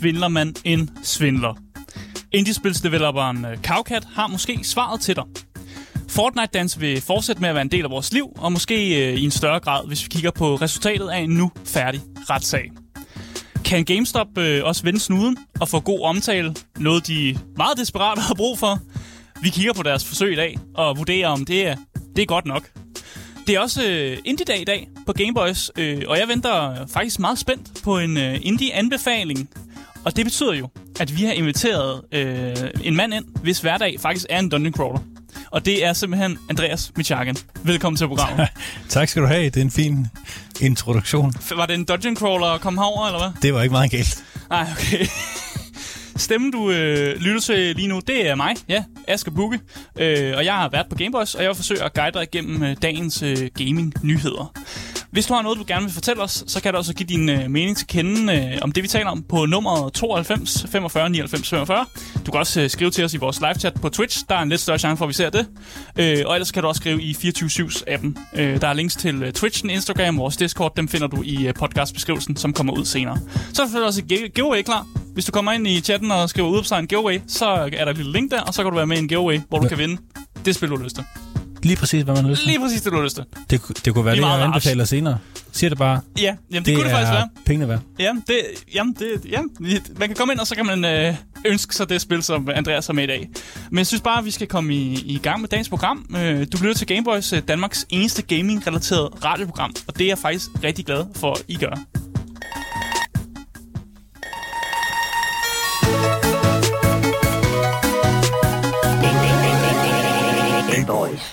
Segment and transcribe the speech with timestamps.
[0.00, 1.54] svindler man en svindler?
[2.32, 5.24] Indiespilsdeveloperen øh, Cowcat har måske svaret til dig.
[6.08, 9.14] Fortnite Dance vil fortsætte med at være en del af vores liv, og måske øh,
[9.14, 12.70] i en større grad, hvis vi kigger på resultatet af en nu færdig retssag.
[13.64, 16.54] Kan GameStop øh, også vende snuden og få god omtale?
[16.78, 18.78] Noget, de meget desperat har brug for.
[19.42, 21.76] Vi kigger på deres forsøg i dag og vurderer, om det er,
[22.16, 22.70] det er godt nok.
[23.46, 27.38] Det er også øh, Indie-dag i dag på Gameboys, øh, og jeg venter faktisk meget
[27.38, 29.50] spændt på en øh, Indie-anbefaling.
[30.04, 30.68] Og det betyder jo,
[31.00, 35.00] at vi har inviteret øh, en mand ind, hvis hverdag faktisk er en dungeon crawler.
[35.50, 37.36] Og det er simpelthen Andreas Michagan.
[37.62, 38.48] Velkommen til programmet.
[38.88, 39.44] tak skal du have.
[39.44, 40.06] Det er en fin
[40.60, 41.34] introduktion.
[41.56, 43.42] Var det en dungeon crawler at komme herover, eller hvad?
[43.42, 44.24] Det var ikke meget galt.
[44.50, 45.06] Nej, okay.
[46.16, 49.60] Stemmen, du øh, lytter til lige nu, det er mig, ja, Asger Bukke.
[49.98, 52.62] Øh, og jeg har været på Gameboys, og jeg vil forsøge at guide dig igennem
[52.62, 54.52] øh, dagens øh, gaming-nyheder.
[55.12, 57.28] Hvis du har noget, du gerne vil fortælle os, så kan du også give din
[57.28, 61.50] øh, mening til kende øh, om det, vi taler om på nummer 92 45 99
[61.50, 61.86] 45.
[62.26, 64.24] Du kan også øh, skrive til os i vores live-chat på Twitch.
[64.28, 65.46] Der er en lidt større chance for, at vi ser det.
[65.96, 68.40] Øh, og ellers kan du også skrive i 24-7's-appen.
[68.40, 70.72] Øh, der er links til øh, Twitchen, Instagram, vores Discord.
[70.76, 73.18] Dem finder du i øh, podcastbeskrivelsen, som kommer ud senere.
[73.52, 74.86] Så er der også et giveaway klar.
[75.14, 77.90] Hvis du kommer ind i chatten og skriver ud på en giveaway, så er der
[77.90, 79.68] et lille link der, og så kan du være med i en giveaway, hvor du
[79.68, 80.02] kan vinde
[80.44, 81.04] det spil, du har lyst til.
[81.62, 82.48] Lige præcis, hvad man har lyst til.
[82.48, 83.24] Lige præcis, det du har lyst til.
[83.50, 85.18] Det, det kunne være det, jeg anbefaler senere.
[85.52, 86.00] Siger det bare.
[86.18, 87.28] Ja, jamen, det, det kunne det faktisk være.
[87.46, 87.80] pengene værd.
[87.98, 88.36] Jamen, det,
[88.74, 89.50] jamen, det, jamen,
[89.98, 92.86] man kan komme ind, og så kan man øh, ønske sig det spil, som Andreas
[92.86, 93.28] har med i dag.
[93.70, 96.06] Men jeg synes bare, at vi skal komme i, i gang med dagens program.
[96.16, 100.50] Øh, du lytter til Gameboys, øh, Danmarks eneste gaming-relateret radioprogram, og det er jeg faktisk
[100.64, 101.80] rigtig glad for, at I gør.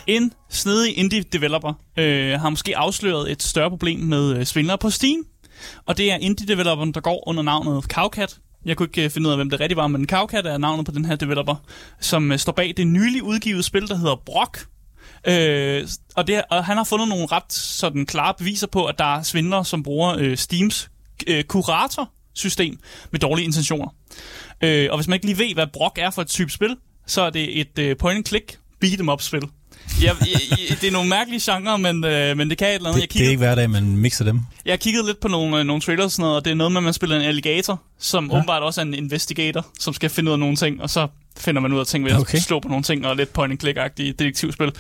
[0.08, 5.26] En snedig indie-developer øh, har måske afsløret et større problem med øh, svindlere på Steam.
[5.86, 8.38] Og det er indie-developeren, der går under navnet Cowcat.
[8.66, 10.86] Jeg kunne ikke øh, finde ud af, hvem det rigtig var, men Cowcat er navnet
[10.86, 11.56] på den her developer,
[12.00, 14.68] som øh, står bag det nylig udgivet spil, der hedder Brock.
[15.28, 19.18] Øh, og, det, og han har fundet nogle ret sådan klare beviser på, at der
[19.18, 20.90] er svindlere, som bruger øh, Steams
[21.28, 22.80] øh, kurator-system
[23.12, 23.88] med dårlige intentioner.
[24.64, 26.76] Øh, og hvis man ikke lige ved, hvad Brock er for et type spil,
[27.06, 29.50] så er det et øh, point-and-click beat em up spil
[30.02, 30.12] Ja,
[30.82, 32.96] det er nogle mærkelige genrer, men, øh, men det kan et eller andet.
[32.96, 34.42] Det, jeg kiggede, det er ikke hver dag, man mixer dem.
[34.66, 36.56] Jeg har kigget lidt på nogle, øh, nogle trailers og sådan noget, og det er
[36.56, 38.38] noget med, at man spiller en alligator, som ja.
[38.38, 41.62] åbenbart også er en investigator, som skal finde ud af nogle ting, og så finder
[41.62, 42.38] man ud af ting ved at okay.
[42.38, 44.72] slå på nogle ting, og lidt point and click agtige detektivspil.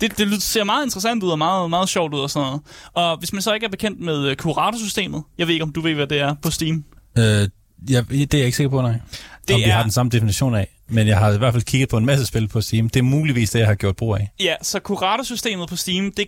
[0.00, 2.60] Det, det ser meget interessant ud, og meget, meget sjovt ud og sådan noget.
[2.94, 5.80] Og hvis man så ikke er bekendt med øh, kuratorsystemet, jeg ved ikke, om du
[5.80, 6.84] ved, hvad det er på Steam?
[7.18, 7.48] Øh,
[7.90, 9.00] Ja, det er jeg ikke sikker på, nej.
[9.48, 9.64] Det Om er...
[9.64, 10.68] vi har den samme definition af.
[10.88, 12.88] Men jeg har i hvert fald kigget på en masse spil på Steam.
[12.88, 14.30] Det er muligvis det, jeg har gjort brug af.
[14.40, 16.26] Ja, så kuratorsystemet på Steam, det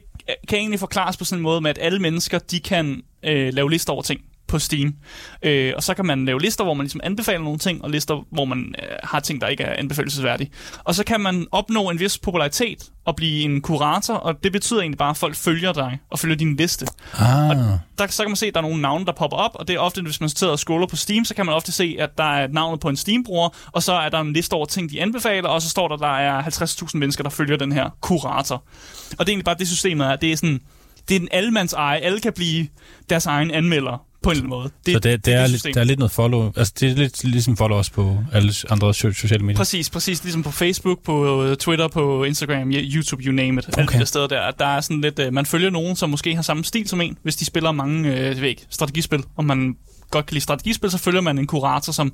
[0.49, 3.71] kan egentlig forklares på sådan en måde med, at alle mennesker, de kan øh, lave
[3.71, 4.21] lister over ting
[4.54, 4.94] på Steam.
[5.42, 8.26] Øh, og så kan man lave lister, hvor man ligesom anbefaler nogle ting, og lister,
[8.31, 10.50] hvor man øh, har ting, der ikke er anbefalelsesværdige.
[10.84, 14.81] Og så kan man opnå en vis popularitet og blive en kurator, og det betyder
[14.81, 16.87] egentlig bare, at folk følger dig og følger din liste.
[17.19, 17.50] Ah.
[17.50, 17.56] Og
[17.98, 19.76] der, så kan man se, at der er nogle navne, der popper op, og det
[19.76, 22.19] er ofte, hvis man sidder og scroller på Steam, så kan man ofte se, at
[22.19, 24.91] der er et navn på en Steam-bruger, og så er der en liste over ting,
[24.91, 27.91] de anbefaler, og så står der, at der er 50.000 mennesker, der følger den her
[28.00, 28.56] kurator.
[28.56, 30.16] Og det er egentlig bare det, systemet er.
[30.16, 30.60] Det er sådan,
[31.09, 31.98] det er en allemands eje.
[31.98, 32.69] Alle kan blive
[33.10, 34.71] deres egen anmelder på en eller anden måde.
[34.87, 36.95] Det, så det, det, det er, det der er lidt noget follow, altså det er
[36.95, 39.57] lidt ligesom followers på alle andre sociale medier.
[39.57, 43.69] Præcis, præcis, ligesom på Facebook, på øh, Twitter, på Instagram, YouTube, you name it.
[43.69, 43.83] Okay.
[43.93, 44.51] Alle de steder der.
[44.51, 47.19] Der er sådan lidt, uh, man følger nogen, som måske har samme stil som en,
[47.23, 49.77] hvis de spiller mange, jeg ved ikke, strategispil, og man
[50.11, 52.13] godt kan lide strategispil, så følger man en kurator, som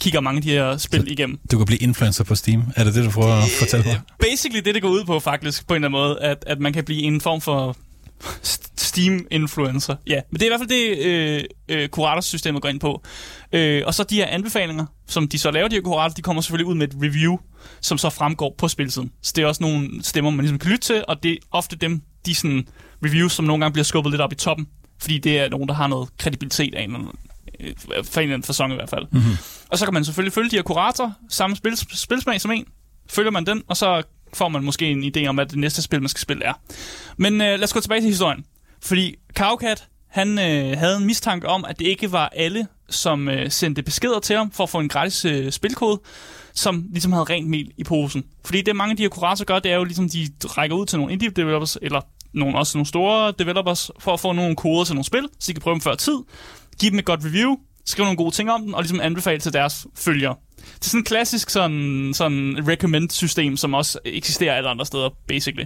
[0.00, 1.38] kigger mange af de her spil så igennem.
[1.52, 2.62] Du kan blive influencer på Steam.
[2.76, 4.00] Er det det, du prøver at fortælle mig?
[4.20, 6.72] Basically det, det går ud på faktisk, på en eller anden måde, at, at man
[6.72, 7.76] kan blive en form for
[8.78, 9.96] Steam-influencer.
[10.06, 13.02] Ja, men det er i hvert fald det, øh, øh, kuratorsystemet går ind på.
[13.52, 16.42] Øh, og så de her anbefalinger, som de så laver, de her kurator, de kommer
[16.42, 17.36] selvfølgelig ud med et review,
[17.80, 19.12] som så fremgår på spilsiden.
[19.22, 21.76] Så det er også nogle stemmer, man ligesom kan lytte til, og det er ofte
[21.76, 22.68] dem, de sådan
[23.04, 24.66] reviews, som nogle gange bliver skubbet lidt op i toppen,
[25.00, 27.18] fordi det er nogen, der har noget kredibilitet af en eller anden,
[27.60, 27.74] øh,
[28.04, 29.06] for en eller anden fasong i hvert fald.
[29.10, 29.36] Mm-hmm.
[29.68, 32.64] Og så kan man selvfølgelig følge de her kurator, samme spil, spilsmag som en,
[33.10, 34.02] følger man den, og så
[34.36, 36.52] får man måske en idé om, hvad det næste spil, man skal spille er.
[37.16, 38.44] Men øh, lad os gå tilbage til historien.
[38.82, 43.50] Fordi Cowcat, han øh, havde en mistanke om, at det ikke var alle, som øh,
[43.50, 46.00] sendte beskeder til ham for at få en gratis øh, spilkode,
[46.54, 48.24] som ligesom havde rent mel i posen.
[48.44, 50.86] Fordi det mange af de her kurator gør, det er jo ligesom, de rækker ud
[50.86, 52.00] til nogle indie developers, eller
[52.34, 55.52] nogle, også nogle store developers, for at få nogle koder til nogle spil, så de
[55.52, 56.18] kan prøve dem før tid,
[56.80, 59.52] give dem et godt review, skrive nogle gode ting om den, og ligesom anbefale til
[59.52, 60.34] deres følgere.
[60.74, 65.64] Det er sådan et klassisk sådan, sådan recommend-system, som også eksisterer alle andre steder, basically.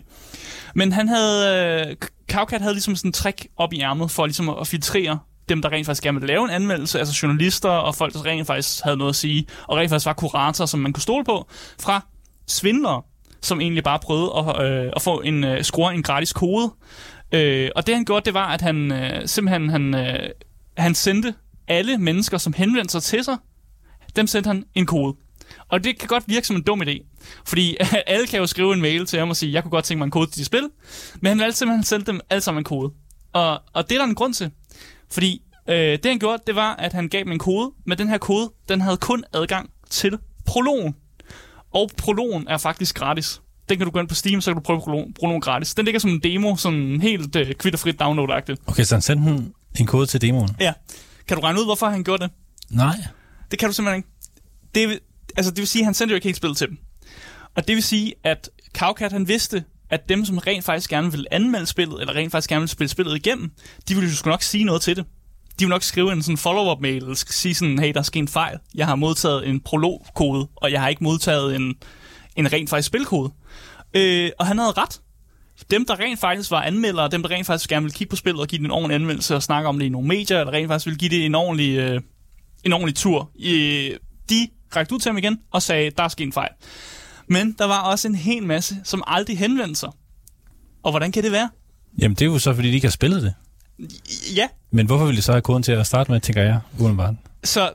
[0.75, 1.87] Men han havde...
[1.89, 1.97] Øh,
[2.33, 5.19] Cowcat havde ligesom sådan en trick op i ærmet for ligesom at filtrere
[5.49, 8.47] dem, der rent faktisk gerne ville lave en anmeldelse, altså journalister og folk, der rent
[8.47, 11.47] faktisk havde noget at sige, og rent faktisk var kuratorer, som man kunne stole på,
[11.81, 12.07] fra
[12.47, 13.03] svindlere,
[13.43, 16.73] som egentlig bare prøvede at, øh, at få en øh, score en gratis kode.
[17.33, 20.31] Øh, og det han gjorde, det var, at han øh, simpelthen han, øh,
[20.77, 21.35] han sendte
[21.69, 23.37] alle mennesker, som henvendte sig til sig,
[24.17, 25.17] dem sendte han en kode.
[25.69, 27.07] Og det kan godt virke som en dum idé.
[27.45, 27.77] Fordi
[28.07, 30.05] alle kan jo skrive en mail til ham og sige, jeg kunne godt tænke mig
[30.05, 30.69] en kode til de spil.
[31.21, 32.93] Men han valgte simpelthen sende dem alle sammen en kode.
[33.33, 34.51] Og, og det er der en grund til.
[35.11, 37.73] Fordi øh, det han gjorde, det var, at han gav dem en kode.
[37.87, 40.95] Men den her kode, den havde kun adgang til prologen.
[41.73, 43.41] Og prologen er faktisk gratis.
[43.69, 45.75] Den kan du gå ind på Steam, så kan du prøve prologen, prologen gratis.
[45.75, 48.63] Den ligger som en demo, sådan helt øh, kvitterfrit download-agtigt.
[48.67, 50.51] Okay, så han sendte en, en kode til demoen?
[50.61, 50.73] Ja.
[51.29, 52.33] Kan du regne ud, hvorfor han gjorde det?
[52.71, 52.97] Nej.
[53.51, 54.09] Det kan du simpelthen ikke.
[54.75, 55.01] Det,
[55.37, 56.79] altså, det vil sige, at han sendte jo ikke helt spillet til dem.
[57.57, 61.27] Og det vil sige, at Cowcat han vidste, at dem, som rent faktisk gerne vil
[61.31, 63.53] anmelde spillet, eller rent faktisk gerne vil spille spillet igennem,
[63.89, 65.05] de ville jo sgu nok sige noget til det.
[65.59, 68.21] De ville nok skrive en sådan follow-up mail, eller sige sådan, hey, der er sket
[68.21, 68.59] en fejl.
[68.75, 71.75] Jeg har modtaget en prolog-kode, og jeg har ikke modtaget en,
[72.37, 73.33] en rent faktisk spilkode.
[73.95, 75.01] Øh, og han havde ret.
[75.71, 78.41] Dem, der rent faktisk var anmeldere, dem, der rent faktisk gerne ville kigge på spillet
[78.41, 80.69] og give det en ordentlig anmeldelse og snakke om det i nogle medier, eller rent
[80.69, 82.01] faktisk ville give det en ordentlig, øh,
[82.65, 83.97] en ordentlig tur, øh,
[84.31, 86.51] de rækte ud til ham igen og sagde, der er sket en fejl.
[87.27, 89.91] Men der var også en hel masse, som aldrig henvendte sig.
[90.83, 91.51] Og hvordan kan det være?
[91.99, 93.35] Jamen, det er jo så, fordi de ikke har spillet det.
[94.37, 94.49] Ja.
[94.71, 97.15] Men hvorfor ville de så have koden til at starte med, tænker jeg, udenbart?
[97.45, 97.73] Så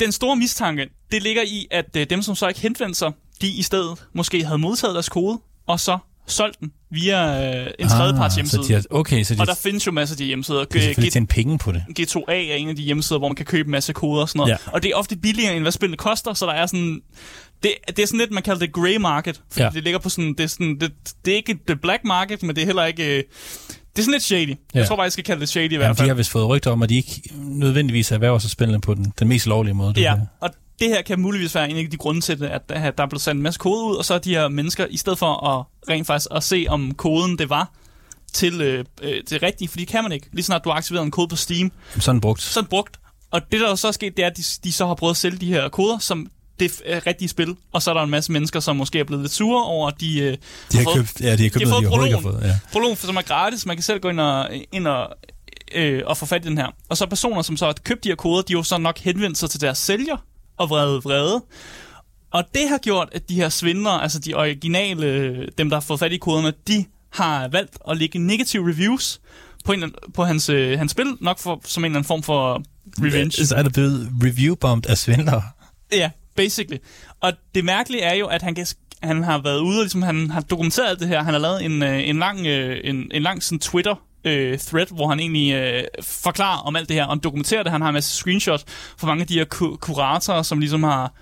[0.00, 3.48] den store mistanke, det ligger i, at øh, dem, som så ikke henvendte sig, de
[3.48, 8.34] i stedet måske havde modtaget deres kode, og så solgt den via øh, en tredjeparts
[8.34, 8.62] hjemmeside.
[8.62, 10.58] Så de har, okay, så de, og der findes jo masser af de hjemmesider.
[10.64, 11.84] de har selvfølgelig tjent penge på det.
[12.00, 14.38] G2A er en af de hjemmesider, hvor man kan købe en masse koder og sådan
[14.38, 14.50] noget.
[14.50, 14.56] Ja.
[14.72, 17.00] Og det er ofte billigere, end hvad spillet koster, så der er sådan...
[17.62, 19.70] Det, det er sådan lidt, man kalder det grey market, fordi Ja.
[19.74, 20.34] det ligger på sådan...
[20.38, 20.92] Det er, sådan det,
[21.24, 23.04] det er ikke det black market, men det er heller ikke...
[23.18, 23.22] øh,
[23.96, 24.48] Det er sådan lidt shady.
[24.48, 24.54] Ja.
[24.74, 26.08] Jeg tror bare, jeg skal kalde det shady i Jamen, hvert de fald.
[26.08, 29.28] har vist fået rygter om, at de ikke nødvendigvis erhverver sig spillene på den, den
[29.28, 29.94] mest lovlige måde.
[29.94, 30.26] det Ja, her.
[30.40, 30.50] og
[30.82, 33.20] det her kan muligvis være en af de grunde til det, at der er blevet
[33.22, 35.64] sendt en masse kode ud, og så er de her mennesker, i stedet for at
[35.88, 37.72] rent faktisk at se, om koden det var
[38.32, 40.26] til øh, øh, det rigtige, for det kan man ikke.
[40.32, 42.42] Lige snart du har aktiveret en kode på Steam, Sådan brugt.
[42.42, 42.96] så den brugt.
[43.30, 45.16] Og det, der så er sket, det er, at de, de så har prøvet at
[45.16, 46.26] sælge de her koder, som
[46.60, 47.56] det er rigtige spil.
[47.72, 50.00] Og så er der en masse mennesker, som måske er blevet lidt sure over, at
[50.00, 50.36] de, øh,
[50.72, 52.16] De har fået, købt, ja, de har købt de har noget, de fået overhovedet ikke
[52.16, 52.40] har prologen.
[52.42, 52.48] fået.
[52.48, 52.58] Ja.
[52.72, 53.66] prologen, som er gratis.
[53.66, 55.08] Man kan selv gå ind og, ind og,
[55.74, 56.66] øh, og få fat i den her.
[56.88, 58.98] Og så personer, som så har købt de her koder, de har jo så nok
[58.98, 60.16] henvendt sig til deres sælger
[60.62, 61.42] og vrede vrede.
[62.30, 66.00] Og det har gjort, at de her svindlere, altså de originale, dem der har fået
[66.00, 69.20] fat i koderne, de har valgt at lægge negative reviews
[69.64, 72.62] på, en, på hans, øh, hans spil, nok for, som en eller anden form for
[72.98, 73.46] revenge.
[73.46, 75.42] Så er der blevet review-bombed af svindlere.
[75.92, 76.78] Ja, basically.
[77.20, 78.66] Og det mærkelige er jo, at han, kan,
[79.02, 81.22] han har været ude, og ligesom han har dokumenteret alt det her.
[81.22, 83.94] Han har lavet en, øh, en lang, øh, en, en lang sådan Twitter
[84.24, 87.72] øh, thread, hvor han egentlig øh, forklarer om alt det her, og dokumenterer det.
[87.72, 88.64] Han har en masse screenshots
[88.98, 91.12] fra mange af de her ku- kuratorer, som ligesom har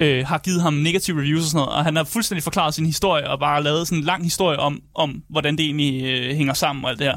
[0.00, 2.86] øh, har givet ham negative reviews og sådan noget, og han har fuldstændig forklaret sin
[2.86, 6.54] historie, og bare lavet sådan en lang historie om, om hvordan det egentlig øh, hænger
[6.54, 7.16] sammen og alt det her.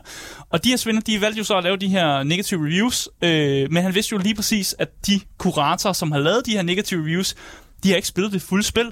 [0.50, 3.72] Og de her svinder, de valgte jo så at lave de her negative reviews, øh,
[3.72, 7.02] men han vidste jo lige præcis, at de kuratorer, som har lavet de her negative
[7.02, 7.36] reviews,
[7.84, 8.92] de har ikke spillet det fulde spil,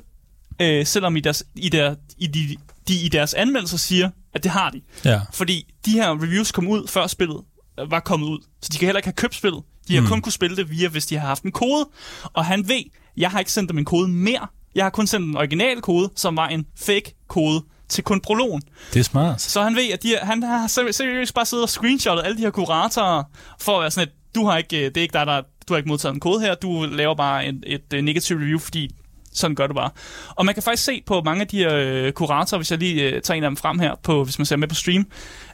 [0.62, 2.56] øh, selvom i, deres, i, der, i de,
[2.88, 4.82] de i deres anmeldelser siger, at det har de.
[5.06, 5.22] Ja.
[5.34, 7.42] Fordi de her reviews kom ud, før spillet
[7.80, 8.40] øh, var kommet ud.
[8.62, 9.64] Så de kan heller ikke have købt spillet.
[9.88, 10.08] De har mm.
[10.08, 11.90] kun kunne spille det via, hvis de har haft en kode.
[12.34, 12.84] Og han ved,
[13.18, 14.48] jeg har ikke sendt dem en kode mere.
[14.76, 18.62] Jeg har kun sendt den originale kode, som var en fake kode til kun prologen.
[18.94, 19.42] Det er smart.
[19.42, 22.42] Så han ved, at de, han har seri- seriøst bare siddet og screenshottet alle de
[22.42, 23.24] her kuratorer,
[23.60, 25.74] for at være sådan, at du har ikke, øh, det er ikke dig, der du
[25.74, 28.96] har ikke modtaget en kode her, du laver bare et, et, et negative review, fordi
[29.38, 29.90] sådan gør du bare.
[30.30, 33.04] Og man kan faktisk se på mange af de her øh, kuratorer, hvis jeg lige
[33.04, 35.06] øh, tager en af dem frem her, på, hvis man ser med på stream,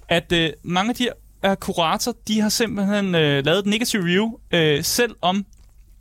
[0.10, 4.04] at øh, mange af de her øh, kuratorer, de har simpelthen øh, lavet et negative
[4.04, 5.46] review, øh, selv om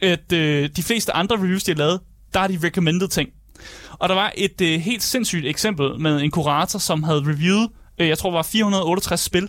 [0.03, 2.01] at øh, de fleste andre reviews, de har lavet,
[2.35, 3.29] der har de recommended ting.
[3.93, 8.09] Og der var et øh, helt sindssygt eksempel med en kurator, som havde reviewet, øh,
[8.09, 9.49] jeg tror det var 468 spil.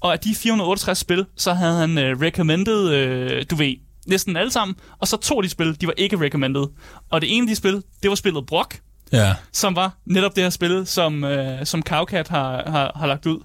[0.00, 3.74] Og af de 468 spil, så havde han øh, recommended, øh, du ved,
[4.06, 4.76] næsten alle sammen.
[4.98, 6.64] Og så to af de spil, de var ikke recommended.
[7.10, 8.80] Og det ene af de spil, det var spillet Brock,
[9.12, 9.34] Ja.
[9.52, 13.38] som var netop det her spil, som, øh, som Cowcat har, har, har lagt ud.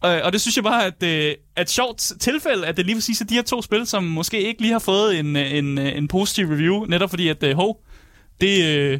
[0.00, 3.20] Og, og det synes jeg bare, at øh, et sjovt tilfælde, at det lige præcis
[3.20, 5.96] er de her to spil, som måske ikke lige har fået en, øh, en, øh,
[5.96, 7.80] en positiv review, netop fordi, at øh, hov,
[8.40, 8.98] det, øh,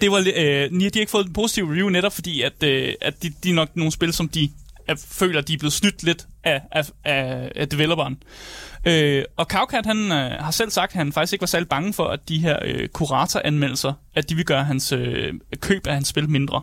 [0.00, 3.22] det var, øh, de har ikke fået en positiv review, netop fordi, at, øh, at
[3.22, 4.50] de, de er nok nogle spil, som de
[4.88, 8.22] at føler, at de er blevet snydt lidt af, af, af, af developeren.
[8.86, 11.92] Øh, og Cowcat, han øh, har selv sagt, at han faktisk ikke var særlig bange
[11.92, 16.08] for, at de her øh, kuratoranmeldelser, at de vil gøre hans øh, køb af hans
[16.08, 16.62] spil mindre.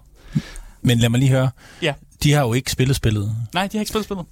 [0.81, 1.49] Men lad mig lige høre.
[1.81, 1.93] Ja.
[2.23, 3.35] De har jo ikke spillet spillet.
[3.53, 4.25] Nej, de har ikke spillet spillet.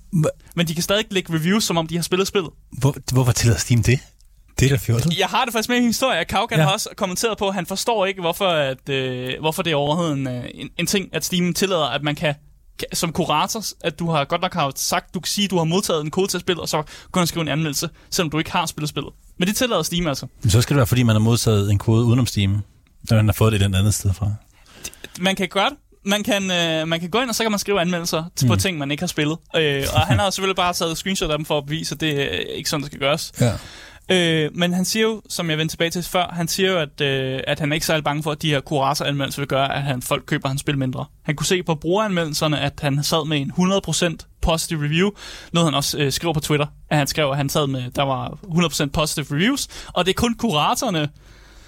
[0.56, 2.52] Men de kan stadig lægge reviews, som om de har spillet spillet.
[2.72, 4.00] Hvor, hvorfor tillader Steam det?
[4.60, 5.20] Det er da fjollet.
[5.20, 6.64] Jeg har det faktisk med i en historie, at Kaukan ja.
[6.64, 10.18] har også kommenteret på, at han forstår ikke, hvorfor, at, øh, hvorfor det er overhovedet
[10.18, 12.36] en, øh, en, en ting, at Steam tillader, at man kan
[12.94, 15.64] som kurator, at du har godt nok har sagt, du kan sige, at du har
[15.64, 16.84] modtaget en kode til at spille, og så
[17.16, 19.14] du skrive en anmeldelse, selvom du ikke har spillet spillet.
[19.38, 20.28] Men det tillader Steam altså.
[20.42, 22.62] Men så skal det være, fordi man har modtaget en kode udenom Steam,
[23.10, 24.32] når man har fået det et andet sted fra.
[25.20, 25.78] Man kan gøre det.
[26.06, 28.48] Man kan, øh, man kan gå ind, og så kan man skrive anmeldelser mm.
[28.48, 29.38] på ting, man ikke har spillet.
[29.56, 32.22] Øh, og han har selvfølgelig bare taget screenshot af dem for at bevise, at det
[32.22, 33.32] er ikke sådan, det skal gøres.
[33.42, 33.54] Ja.
[34.12, 37.02] Øh, men han siger jo, som jeg vendte tilbage til før, han siger jo, at,
[37.02, 39.82] øh, at han er ikke særlig bange for, at de her kuratoranmeldelser vil gøre, at
[39.82, 41.06] han, folk køber hans spil mindre.
[41.24, 45.10] Han kunne se på brugeranmeldelserne, at han sad med en 100% positive review.
[45.54, 48.04] Noget han også øh, skriver på Twitter, at han skrev, at han sad med, der
[48.04, 48.30] var
[48.88, 51.10] 100% positive reviews, og det er kun kuratorerne,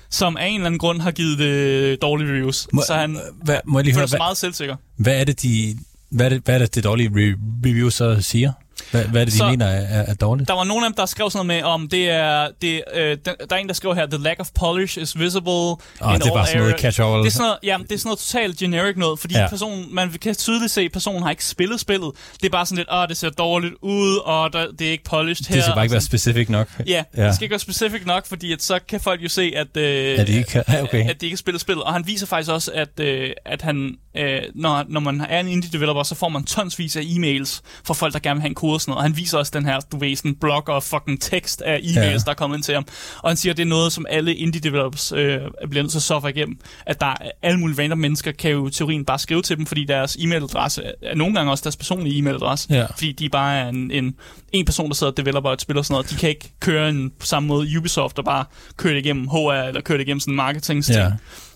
[0.09, 2.67] som af en eller anden grund har givet det dårlige reviews.
[2.73, 4.75] Må, så han hvad, må jeg lige føler høre, sig hvad, meget selvsikker.
[4.97, 5.77] hvad er det, de,
[6.09, 8.51] hvad er det, hvad er det, det dårlige re- review så siger?
[8.91, 10.47] Hvad, hvad er det, de Så- mener er, er dårligt?
[10.47, 12.47] Der var nogen af dem, der skrev sådan noget med, om det er...
[12.61, 15.51] Det, øh, der, der er en, der skrev her, the lack of polish is visible
[15.51, 17.17] Åh, in det er all bare sådan noget areas." catch-all.
[17.23, 19.47] Det er sådan noget, ja, det er sådan noget totalt generic noget, fordi Ja.
[19.49, 22.11] personen, man kan tydeligt se, at personen har ikke spillet spillet.
[22.41, 25.03] Det er bare sådan lidt, åh, det ser dårligt ud, og der, det er ikke
[25.03, 25.55] polished her.
[25.55, 26.67] Det skal bare ikke være specific nok.
[26.87, 27.25] Ja, Ja.
[27.25, 30.19] det skal ikke være specific nok, fordi at så kan folk jo se, at, øh,
[30.19, 31.09] At de ikke kan- ja, okay.
[31.09, 31.83] at de ikke har spillet spillet.
[31.83, 35.47] Og han viser faktisk også, at, øh, at han, øh, når, når man er en
[35.47, 38.68] indie-developer, så får man tonsvis af e-mails fra folk, der gerne vil have en kode
[38.73, 38.97] og sådan noget.
[38.97, 41.99] Og han viser også den her, du ved, sådan blog og fucking tekst af e-mails,
[41.99, 42.17] Ja.
[42.17, 42.85] der er kommet ind til ham.
[43.23, 46.03] Og han siger, at det er noget, som alle indie-developers øh, bliver nødt til at
[46.03, 46.59] suffer igennem.
[46.85, 49.85] At der er alle mulige random mennesker, kan jo teorien bare skrive til dem, fordi
[49.85, 52.67] deres e-mailadresse er nogle gange også deres personlige e-mailadresse.
[52.69, 52.85] Ja.
[52.85, 54.15] Fordi de bare er en, en,
[54.51, 56.09] en person, der sidder og developer et spil og sådan noget.
[56.09, 58.45] De kan ikke køre en, på samme måde Ubisoft og bare
[58.77, 61.11] køre det igennem HR eller køre det igennem sådan en marketing Ja.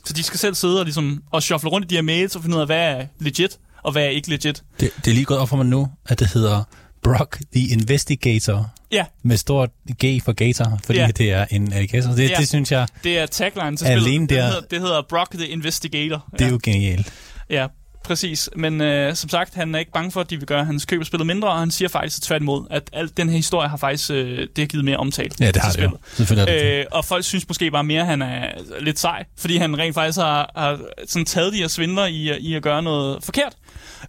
[0.05, 2.41] Så de skal selv sidde og, ligesom, og shuffle rundt i de her mails og
[2.41, 4.63] finde ud af, hvad er legit og hvad er ikke legit.
[4.79, 6.63] Det, det er lige gået op for mig nu, at det hedder
[7.03, 8.73] Brock the Investigator.
[8.91, 9.69] Ja, Med stort
[10.05, 11.07] G for gator, fordi Ja.
[11.07, 12.11] det er en alligator.
[12.11, 12.35] Det, Ja.
[12.39, 14.29] det synes jeg, det er tagline til Alene spillet.
[14.29, 16.25] der- Det hedder, det hedder Brock the Investigator.
[16.39, 17.13] det er jo genialt.
[17.49, 17.67] Ja,
[18.03, 18.49] præcis.
[18.55, 20.99] Men øh, som sagt, han er ikke bange for, at de vil gøre hans køb
[20.99, 24.11] af spillet mindre, og han siger faktisk tværtimod, at al den her historie har faktisk
[24.11, 25.29] øh, det har givet mere omtale.
[25.39, 25.97] Ja, det har det jo.
[26.15, 26.79] Selvfølgelig er det.
[26.79, 28.47] Øh, og folk synes måske bare mere, at han er
[28.81, 32.55] lidt sej, fordi han rent faktisk har, har sådan taget de her svindler i, i
[32.55, 33.53] at gøre noget forkert.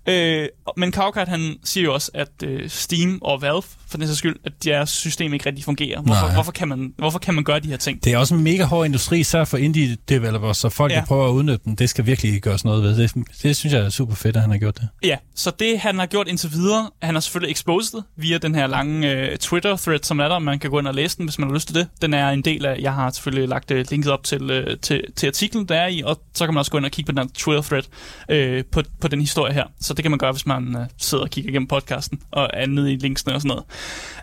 [0.08, 3.62] Øh, men Cowcat, han siger jo også, at øh, Steam og Valve,
[3.94, 6.00] for den sags skyld, at deres system ikke rigtig fungerer.
[6.00, 6.34] Hvorfor, Nej.
[6.34, 8.04] hvorfor, kan man, hvorfor kan man gøre de her ting?
[8.04, 10.96] Det er også en mega hård industri, især for indie-developers, så folk, ja.
[10.96, 12.96] Der prøver at udnytte dem, det skal virkelig gøres noget ved.
[12.96, 14.88] Det, det synes jeg er super fedt, at han har gjort det.
[15.04, 18.66] Ja, så det han har gjort indtil videre, han har selvfølgelig exposed via den her
[18.66, 20.38] lange øh, Twitter-thread, som er der.
[20.38, 21.88] Man kan gå ind og læse den, hvis man har lyst til det.
[22.02, 25.02] Den er en del af, jeg har selvfølgelig lagt øh, linket op til, øh, til,
[25.16, 27.12] til artiklen, der er i, og så kan man også gå ind og kigge på
[27.12, 27.82] den her Twitter-thread
[28.28, 29.64] øh, på, på den historie her.
[29.80, 32.66] Så det kan man gøre, hvis man øh, sidder og kigger igennem podcasten og er
[32.66, 33.64] nede i linksene og sådan noget.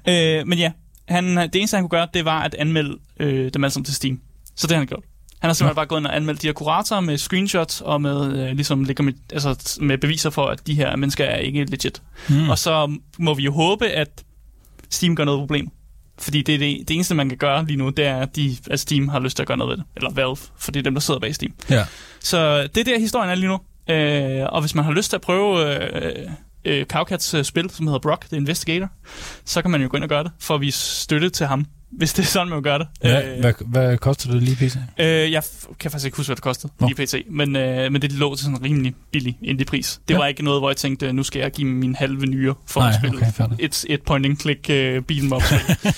[0.08, 0.72] Øh, men ja,
[1.08, 3.96] han, det eneste han kunne gøre, det var at anmelde øh, dem alle sammen til
[3.96, 4.20] Steam.
[4.56, 5.04] Så det har han gjort.
[5.40, 8.38] Han har simpelthen bare gået ind og anmeldt de her kuratorer med screenshots og med,
[8.38, 12.02] øh, ligesom, legit, altså, med beviser for, at de her mennesker er ikke legit.
[12.30, 12.50] Mm.
[12.50, 14.24] Og så må vi jo håbe, at
[14.90, 15.70] Steam gør noget problem.
[16.20, 18.58] Fordi det er det, det eneste, man kan gøre lige nu, det er, at, de,
[18.72, 19.86] at Steam har lyst til at gøre noget ved det.
[19.96, 21.54] Eller Valve, for det er dem, der sidder bag Steam.
[21.70, 21.86] Ja.
[22.20, 23.60] Så det er der, historien er lige nu.
[23.94, 26.30] Øh, og hvis man har lyst til at prøve øh,
[26.66, 28.90] øh, Cowcats øh, spil, som hedder Brock the Investigator,
[29.46, 31.66] så kan man jo gå ind og gøre det, for at vise støtte til ham,
[31.98, 32.88] hvis det er sådan, man vil gøre det.
[33.02, 34.76] Hvad, hvad, hvad koster det lige, PC?
[35.00, 35.44] Øh, jeg
[35.80, 36.88] kan faktisk ikke huske, hvad det kostede Nå.
[36.88, 37.16] lige pt.
[37.30, 40.02] Men, øh, men det lå til sådan en rimelig billig indie-pris.
[40.08, 40.20] Det Ja.
[40.20, 42.90] var ikke noget, hvor jeg tænkte, nu skal jeg give min halve nyre for Nej,
[42.90, 45.44] at spille okay, et, et point-and-click uh, beat'em up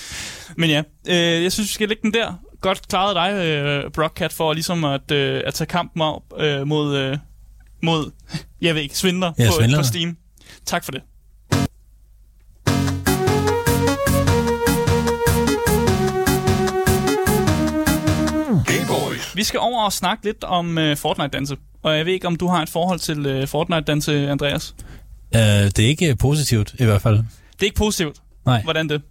[0.58, 2.40] Men ja, øh, jeg synes, vi skal lægge den der.
[2.60, 6.96] Godt klaret dig, øh, Brockcat, for ligesom at, øh, at tage kampen op øh, mod,
[6.96, 7.16] øh,
[7.82, 8.10] mod,
[8.62, 10.16] jeg ved ikke, svindler Ja, på, på Steam.
[10.66, 11.02] Tak for det.
[19.34, 21.56] Vi skal over og snakke lidt om uh, Fortnite-danse.
[21.82, 24.74] Og jeg ved ikke, om du har et forhold til uh, Fortnite-danse, Andreas.
[25.34, 27.16] Uh, det er ikke positivt, i hvert fald.
[27.16, 27.24] Det
[27.60, 28.16] er ikke positivt.
[28.46, 28.62] Nej.
[28.62, 29.02] Hvordan det?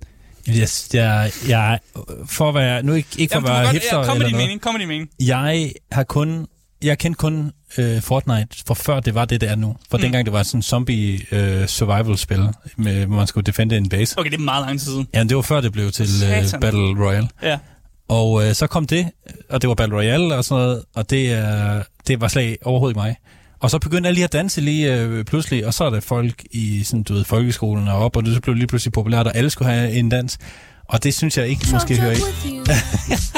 [0.49, 1.79] Yes, jeg, jeg,
[2.25, 4.25] for at være, nu ikke, ikke for Jamen, at være godt, hipster ja, kom med
[4.25, 4.45] din noget.
[4.45, 4.61] mening.
[4.61, 5.09] Kom med din mening.
[5.19, 6.47] Jeg har kun,
[6.83, 9.75] jeg kendte kun øh, Fortnite, for før det var det, det er nu.
[9.89, 10.01] For mm.
[10.01, 14.19] Dengang det var sådan en zombie øh, survival-spil, med, hvor man skulle defende en base.
[14.19, 15.07] Okay, det er meget lang tid siden.
[15.13, 16.59] Ja, det var før det blev til øh.
[16.61, 17.27] Battle Royale.
[17.43, 17.57] Ja.
[18.07, 19.09] Og øh, så kom det,
[19.49, 22.95] og det var Battle Royale og sådan noget, og det, øh, det var slag overhovedet
[22.95, 23.15] mig.
[23.59, 26.43] Og så begyndte alle lige at danse lige øh, pludselig, og så er der folk
[26.51, 29.35] i sådan, du ved, folkeskolen og op, og det så blev lige pludselig populært, og
[29.35, 30.37] alle skulle have en dans.
[30.93, 32.19] Og det synes jeg ikke måske hører i.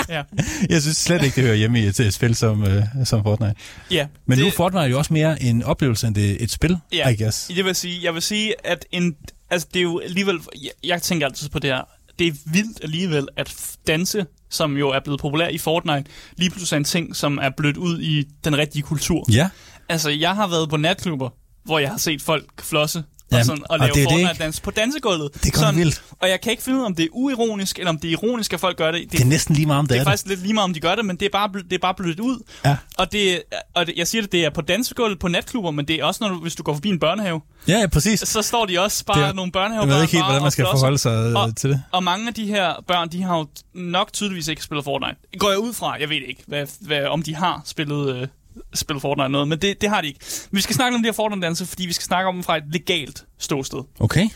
[0.16, 0.24] ja.
[0.70, 2.70] Jeg synes slet ikke, det hører hjemme i et, et spil som, uh,
[3.04, 3.56] som Fortnite.
[3.92, 4.08] Ja.
[4.26, 4.44] Men det...
[4.44, 7.10] nu er Fortnite jo også mere en oplevelse, end det et spil, ja.
[7.10, 7.48] I guess.
[7.48, 9.16] Det vil sige, jeg vil sige, at en,
[9.50, 10.40] altså, det er jo alligevel...
[10.64, 11.82] Jeg, jeg tænker altid på det her.
[12.20, 16.04] Det er vildt alligevel, at danse, som jo er blevet populær i Fortnite,
[16.38, 19.26] lige pludselig er en ting, som er blødt ud i den rigtige kultur.
[19.32, 19.50] Ja.
[19.90, 21.30] Altså, jeg har været på natklubber,
[21.64, 25.34] hvor jeg har set folk flosse og, sådan, og lave Fortnite-dans på dansegulvet.
[25.34, 26.04] Det er sådan, vildt.
[26.20, 28.12] Og jeg kan ikke finde ud af, om det er uironisk, eller om det er
[28.12, 29.02] ironisk, at folk gør det.
[29.02, 30.00] Det, det er næsten lige meget, om det, det er.
[30.00, 31.74] Det er faktisk lidt lige meget, om de gør det, men det er bare, det
[31.74, 32.44] er bare blevet ud.
[32.66, 32.78] Ja.
[32.98, 33.44] Og, det,
[33.76, 36.24] og det, jeg siger det, det er på dansegulvet, på natklubber, men det er også,
[36.24, 37.42] når du, hvis du går forbi en børnehave.
[37.68, 38.20] Ja, ja, præcis.
[38.20, 39.88] Så står de også bare er, nogle børnehaver.
[39.88, 41.84] Jeg ved ikke helt, hvordan man skal forholde sig og, til det.
[41.92, 45.16] Og mange af de her børn, de har jo nok tydeligvis ikke spillet Fortnite.
[45.38, 48.16] Går jeg ud fra, jeg ved ikke, hvad, hvad, om de har spillet...
[48.16, 48.28] Øh,
[48.74, 50.20] spille Fortnite noget, men det, det har de ikke.
[50.52, 52.64] Vi skal snakke om de her Fortnite-danse, fordi vi skal snakke om dem fra et
[52.72, 53.80] legalt ståsted.
[54.00, 54.30] Okay.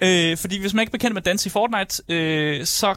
[0.00, 2.94] Øh, fordi hvis man ikke er bekendt med danse i Fortnite, øh, så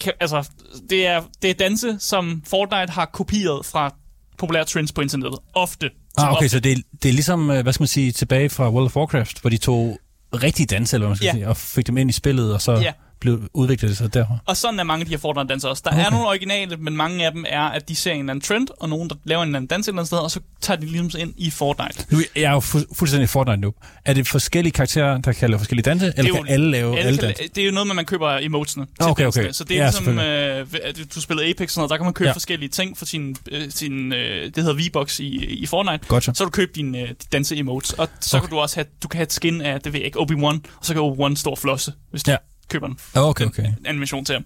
[0.00, 0.48] kan, altså,
[0.90, 3.94] det er, det er danse, som Fortnite har kopieret fra
[4.38, 5.38] populære trends på internettet.
[5.54, 5.90] Ofte.
[6.16, 6.48] Ah, okay, ofte.
[6.48, 8.96] så det, er, det er ligesom, øh, hvad skal man sige, tilbage fra World of
[8.96, 9.98] Warcraft, hvor de tog
[10.34, 11.32] rigtige danse, eller hvad man skal ja.
[11.32, 12.72] sige, og fik dem ind i spillet, og så...
[12.72, 12.92] Ja
[13.24, 14.38] blev udviklet sig derfra.
[14.46, 15.82] Og sådan er mange af de her Fortnite-danser også.
[15.84, 16.06] Der okay.
[16.06, 18.68] er nogle originale, men mange af dem er, at de ser en eller anden trend,
[18.80, 20.80] og nogen, der laver en eller anden dans et eller andet sted, og så tager
[20.80, 22.06] de ligesom ind i Fortnite.
[22.10, 23.72] Nu, jeg er jo fu- fuldstændig Fortnite nu.
[24.04, 27.08] Er det forskellige karakterer, der kan lave forskellige danse, eller jo, kan alle lave alle,
[27.08, 27.48] alle danse?
[27.54, 29.52] Det er jo noget med, at man køber emotesene til okay, okay.
[29.52, 30.66] Så det er ja, ligesom, øh,
[31.14, 32.34] du spiller Apex, sådan noget, der kan man købe ja.
[32.34, 36.06] forskellige ting for sin, øh, sin øh, det hedder V-Box i, i Fortnite.
[36.08, 36.32] Gotcha.
[36.34, 38.46] Så du købe din øh, danse emotes, og så okay.
[38.46, 40.60] kan du også have, du kan have et skin af, det ved jeg ikke, Obi-Wan,
[40.78, 42.36] og så kan Obi-Wan stå og flosse, hvis ja
[42.68, 42.98] køber den.
[43.14, 43.66] Okay, okay.
[43.84, 44.44] Animation til ham.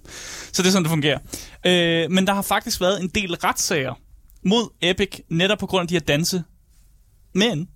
[0.52, 1.18] Så det er sådan, det fungerer.
[1.66, 3.94] Øh, men der har faktisk været en del retssager
[4.44, 6.42] mod Epic, netop på grund af de her danse.
[7.34, 7.68] Men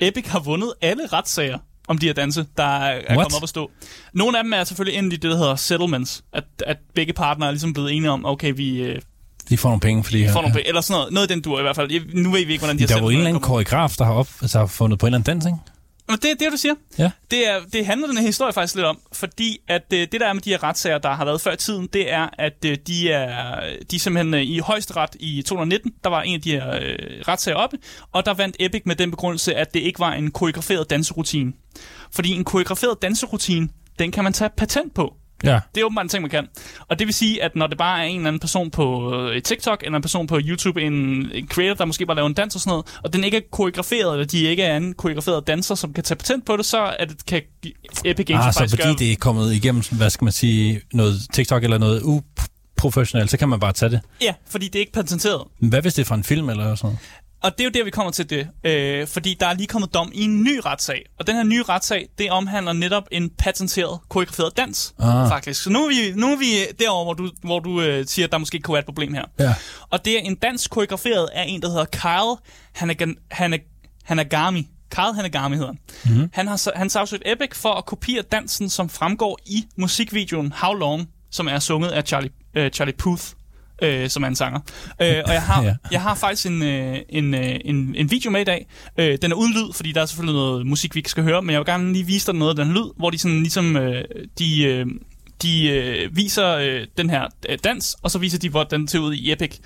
[0.00, 3.48] Epic har vundet alle retssager om de her danse, der er, er kommet op at
[3.48, 3.70] stå.
[4.12, 6.24] Nogle af dem er selvfølgelig endt i det, der hedder settlements.
[6.32, 8.82] At, at begge partnere er ligesom blevet enige om, okay, vi...
[8.82, 9.00] Øh,
[9.48, 10.32] de får nogle penge for det her.
[10.32, 11.12] Får nogle penge, eller sådan noget.
[11.12, 12.14] Noget i den dur i hvert fald.
[12.14, 14.12] Nu ved vi ikke, hvordan de har Der var en eller anden koreograf, der har,
[14.12, 15.58] op, altså, har fundet på en eller anden dans, ikke?
[16.08, 16.74] Men det er det, du siger.
[16.98, 17.10] Ja.
[17.30, 20.20] Det, er, det handler den her historie faktisk lidt om, fordi at det, øh, det
[20.20, 22.64] der er med de her retssager, der har været før i tiden, det er, at
[22.66, 26.40] øh, de er, de er simpelthen øh, i højesteret i 2019, der var en af
[26.40, 26.96] de her øh,
[27.28, 27.78] retssager oppe,
[28.12, 31.52] og der vandt Epic med den begrundelse, at det ikke var en koreograferet danserutine.
[32.12, 35.14] Fordi en koreograferet danserutine, den kan man tage patent på.
[35.44, 35.60] Ja.
[35.74, 36.46] Det er åbenbart en ting, man kan.
[36.88, 39.42] Og det vil sige, at når det bare er en eller anden person på øh,
[39.42, 40.92] TikTok, eller en person på YouTube, en,
[41.34, 43.40] en creator, der måske bare laver en dans og sådan noget, og den ikke er
[43.52, 46.78] koreograferet, eller de ikke er en koreograferet danser, som kan tage patent på det, så
[46.98, 47.42] er det, kan
[48.04, 48.94] Epic Games ah, så fordi gøre...
[48.98, 53.48] det er kommet igennem, hvad skal man sige, noget TikTok eller noget uprofessionelt, så kan
[53.48, 54.00] man bare tage det.
[54.22, 55.42] Ja, fordi det er ikke patenteret.
[55.60, 56.98] Men hvad hvis det er fra en film eller sådan noget?
[57.44, 58.48] Og det er jo der, vi kommer til det.
[58.64, 61.04] Øh, fordi der er lige kommet dom i en ny retssag.
[61.18, 65.28] Og den her nye retssag, det omhandler netop en patenteret koreograferet dans, ah.
[65.28, 65.62] faktisk.
[65.62, 66.44] Så nu er vi, nu er vi
[66.78, 69.24] derovre, hvor du, hvor du øh, siger, at der måske kunne være et problem her.
[69.40, 69.54] Ja.
[69.90, 72.36] Og det er en dans koreograferet af en, der hedder Kyle
[72.78, 74.68] Hanag- Hanag- Hanagami.
[74.90, 75.78] Kyle Hanagami hedder han.
[76.14, 76.30] Mm-hmm.
[76.32, 81.08] Han har han sagsøgt Epic for at kopiere dansen, som fremgår i musikvideoen How Long,
[81.30, 83.24] som er sunget af Charlie, uh, Charlie Puth
[83.84, 84.60] øh, som er en sanger.
[85.02, 85.74] Øh, og jeg har, ja.
[85.90, 88.66] jeg har faktisk en, øh, en, øh, en, en video med i dag.
[88.98, 91.42] Øh, den er uden lyd, fordi der er selvfølgelig noget musik, vi ikke skal høre,
[91.42, 93.76] men jeg vil gerne lige vise dig noget af den lyd, hvor de sådan ligesom,
[93.76, 94.04] øh,
[94.38, 94.86] de, øh,
[95.44, 98.98] de øh, viser øh, den her øh, dans, og så viser de, hvordan den ser
[98.98, 99.58] ud i Epic,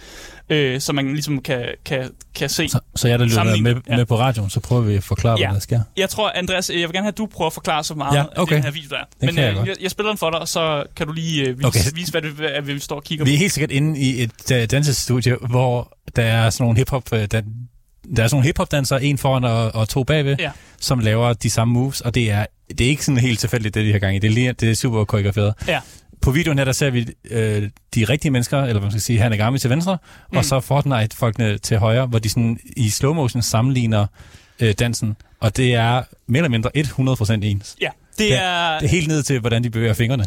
[0.48, 2.68] øh, så man ligesom kan, kan, kan se.
[2.68, 3.96] Så, så jeg der lytter med, ja.
[3.96, 5.46] med på radioen, så prøver vi at forklare, ja.
[5.46, 5.80] hvad der sker.
[5.96, 8.24] Jeg tror, Andreas, jeg vil gerne have, at du prøver at forklare så meget ja,
[8.36, 8.56] okay.
[8.56, 9.04] af den her video, der er.
[9.20, 11.42] Den Men jeg, jeg, jeg, jeg spiller den for dig, og så kan du lige
[11.42, 11.80] øh, vise, okay.
[11.94, 13.28] vise hvad, det, hvad vi står og kigger på.
[13.28, 17.12] Vi er helt sikkert inde i et uh, dansestudie, hvor der er sådan nogle hip-hop...
[17.12, 17.42] Uh, der,
[18.16, 20.50] der er sådan nogle hiphop-dansere, en foran og, og to bagved, ja.
[20.80, 23.86] som laver de samme moves, og det er, det er ikke sådan helt tilfældigt, det
[23.86, 24.20] de her gange.
[24.20, 25.54] Det er, lige, det er super koreograferet.
[25.68, 25.80] Ja
[26.20, 29.18] på videoen her, der ser vi øh, de rigtige mennesker, eller hvad man skal sige,
[29.18, 29.98] Hanagami til venstre,
[30.32, 30.36] mm.
[30.36, 34.06] og så Fortnite-folkene til højre, hvor de sådan i slow motion sammenligner
[34.60, 37.76] øh, dansen, og det er mere eller mindre 100% ens.
[37.80, 38.72] Ja, det er...
[38.72, 40.24] Det, det er helt ned til, hvordan de bevæger fingrene.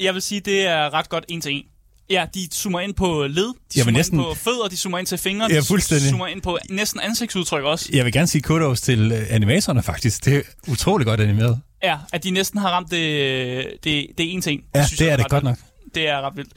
[0.00, 1.64] Jeg vil sige, det er ret godt en til en.
[2.10, 4.18] Ja, de zoomer ind på led, de ja, zoomer næsten...
[4.18, 7.64] ind på fødder, de zoomer ind til fingre, ja, de zoomer ind på næsten ansigtsudtryk
[7.64, 7.88] også.
[7.92, 10.24] Jeg vil gerne sige kudos til øh, animatorerne faktisk.
[10.24, 11.60] Det er utrolig godt animeret.
[11.82, 14.62] Ja, at de næsten har ramt det, det, det er en ting.
[14.74, 15.58] Ja, synes, det er det godt nok.
[15.94, 16.52] Det er ret vildt.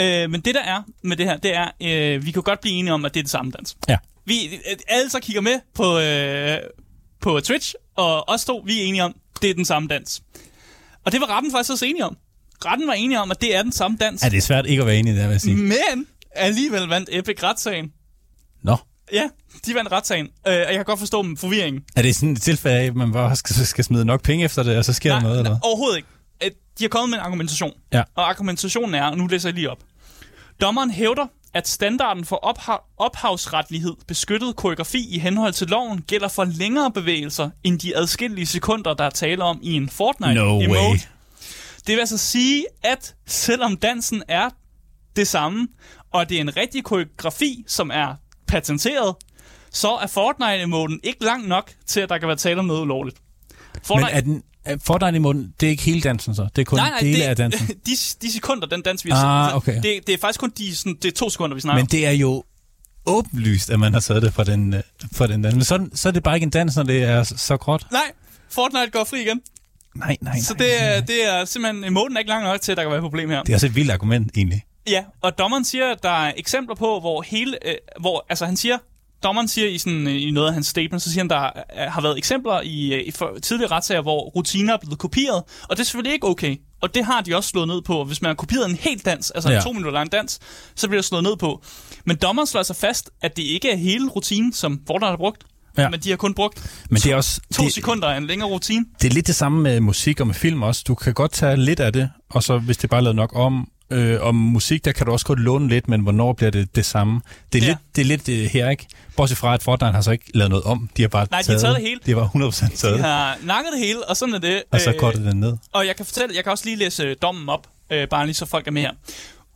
[0.00, 2.74] Øh, men det der er med det her, det er, øh, vi kan godt blive
[2.74, 3.76] enige om, at det er det samme dans.
[3.88, 3.96] Ja.
[4.24, 6.58] Vi alle så kigger med på, øh,
[7.20, 10.22] på Twitch, og os to, vi er enige om, det er den samme dans.
[11.04, 12.16] Og det var retten faktisk også enige om.
[12.64, 14.22] Retten var enige om, at det er den samme dans.
[14.24, 15.56] Ja, det er svært ikke at være enig i det, vil jeg sige.
[15.56, 17.92] Men alligevel vandt Epic retssagen.
[18.62, 18.76] Nå.
[19.12, 19.22] Ja,
[19.66, 21.82] de vandt retssagen, øh, og jeg kan godt forstå dem forvirringen.
[21.96, 24.62] Er det sådan et tilfælde af, at man bare skal, skal smide nok penge efter
[24.62, 25.42] det, og så sker nej, der noget?
[25.42, 25.58] Nej, eller?
[25.62, 26.08] overhovedet ikke.
[26.44, 27.72] Øh, De har kommet med en argumentation.
[27.92, 28.02] Ja.
[28.16, 29.78] Og argumentationen er, og nu læser jeg lige op.
[30.60, 36.44] Dommeren hævder, at standarden for opha- ophavsretlighed beskyttet koreografi i henhold til loven gælder for
[36.44, 40.96] længere bevægelser end de adskillige sekunder, der er tale om i en Fortnite No way.
[41.86, 44.50] Det vil altså sige, at selvom dansen er
[45.16, 45.68] det samme,
[46.12, 48.14] og det er en rigtig koreografi, som er
[48.46, 49.14] patenteret,
[49.72, 53.16] så er Fortnite-emoten ikke lang nok til, at der kan være tale om noget ulovligt.
[53.74, 56.48] Men Fortnite, er den, er Fortnite i munden, det er ikke hele dansen så?
[56.56, 57.66] Det er kun nej, nej, dele det, af dansen?
[57.86, 57.90] de,
[58.22, 59.74] de sekunder, den dans, vi har Ah, set, okay.
[59.82, 62.06] det, det er faktisk kun de, sådan, det er to sekunder, vi snakker Men det
[62.06, 62.44] er jo
[63.06, 65.54] åbenlyst, at man har taget det fra den, øh, fra den anden.
[65.54, 67.86] Men så, så er det bare ikke en dans, når det er så, så gråt.
[67.92, 68.12] Nej,
[68.50, 69.40] Fortnite går fri igen.
[69.94, 70.40] Nej, nej, nej.
[70.40, 72.90] Så det er, det er simpelthen, emoten er ikke lang nok til, at der kan
[72.90, 73.42] være et problem her.
[73.42, 74.62] det er også et vildt argument, egentlig.
[74.88, 77.68] Ja, og dommeren siger, at der er eksempler på, hvor hele...
[77.68, 78.78] Øh, hvor, altså han siger,
[79.22, 81.92] dommeren siger i, sådan, øh, i noget af hans statement, så siger han, der øh,
[81.92, 85.70] har været eksempler i, øh, i for, tidligere retssager, hvor rutiner er blevet kopieret, og
[85.76, 86.56] det er selvfølgelig ikke okay.
[86.80, 88.04] Og det har de også slået ned på.
[88.04, 89.50] Hvis man har kopieret en helt dans, altså.
[89.50, 89.56] Ja.
[89.56, 90.40] en to minutter lang dans,
[90.74, 91.62] så bliver det slået ned på.
[92.04, 95.44] Men dommeren slår altså fast, at det ikke er hele rutinen, som Fortnite har brugt,
[95.80, 95.88] Ja.
[95.88, 97.40] men de har kun brugt Men det er også...
[97.54, 98.84] to det, sekunder af en længere rutine.
[99.02, 100.82] det er lidt det samme med musik og med film også.
[100.86, 103.32] Du kan godt tage lidt af det, og så hvis det bare er lavet nok
[103.36, 106.76] om, øh, om musik, der kan du også godt låne lidt, men hvornår bliver det
[106.76, 107.20] det samme?
[107.52, 107.68] Det er Ja.
[107.70, 108.86] lidt, det er lidt øh, her, ikke?
[109.16, 110.88] Bortset fra, at Fortnite har så ikke lavet noget om.
[110.96, 112.00] De har bare Nej, de har taget det hele.
[112.06, 112.98] De var 100% taget.
[112.98, 114.62] De har nakket det hele, og sådan er det.
[114.72, 115.56] Og så Øh, kortet den ned.
[115.72, 118.34] Og jeg kan fortælle, jeg kan også lige læse øh, dommen op, øh, bare lige
[118.34, 118.90] så folk er med her.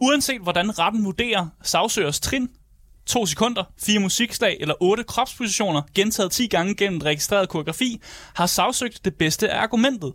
[0.00, 2.48] Uanset hvordan retten vurderer sagsøgers trin,
[3.06, 8.00] to sekunder, fire musikslag eller otte kropspositioner, gentaget 10 gange gennem registreret koreografi,
[8.34, 10.12] har sagsøgt det bedste af argumentet.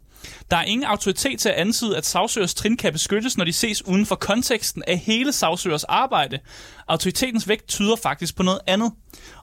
[0.52, 3.88] Der er ingen autoritet til at antyde, at sagsøgers trin kan beskyttes, når de ses
[3.88, 6.40] uden for konteksten af hele sagsøgers arbejde.
[6.88, 8.92] Autoritetens vægt tyder faktisk på noget andet.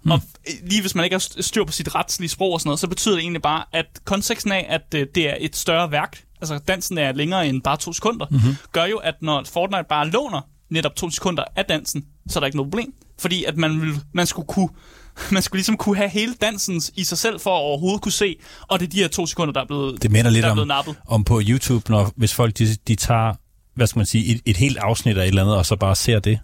[0.05, 0.11] Mm.
[0.11, 2.81] Og øh, lige hvis man ikke har styr på sit retslige sprog og sådan noget,
[2.81, 6.25] så betyder det egentlig bare, at konteksten af, at øh, det er et større værk,
[6.41, 8.57] altså dansen er længere end bare to sekunder, mm-hmm.
[8.73, 12.47] gør jo, at når Fortnite bare låner netop to sekunder af dansen, så er der
[12.47, 12.95] ikke noget problem.
[13.19, 14.69] Fordi at man, vil, man skulle kunne
[15.33, 18.37] man skulle ligesom kunne have hele dansen i sig selv, for at overhovedet kunne se,
[18.69, 20.61] og det er de her to sekunder, der er blevet, Det minder lidt der er
[20.61, 20.95] om, nappet.
[21.09, 23.35] om på YouTube, når, hvis folk de, de tager
[23.75, 25.95] hvad skal man sige, et, et helt afsnit af et eller andet, og så bare
[25.97, 26.39] ser det.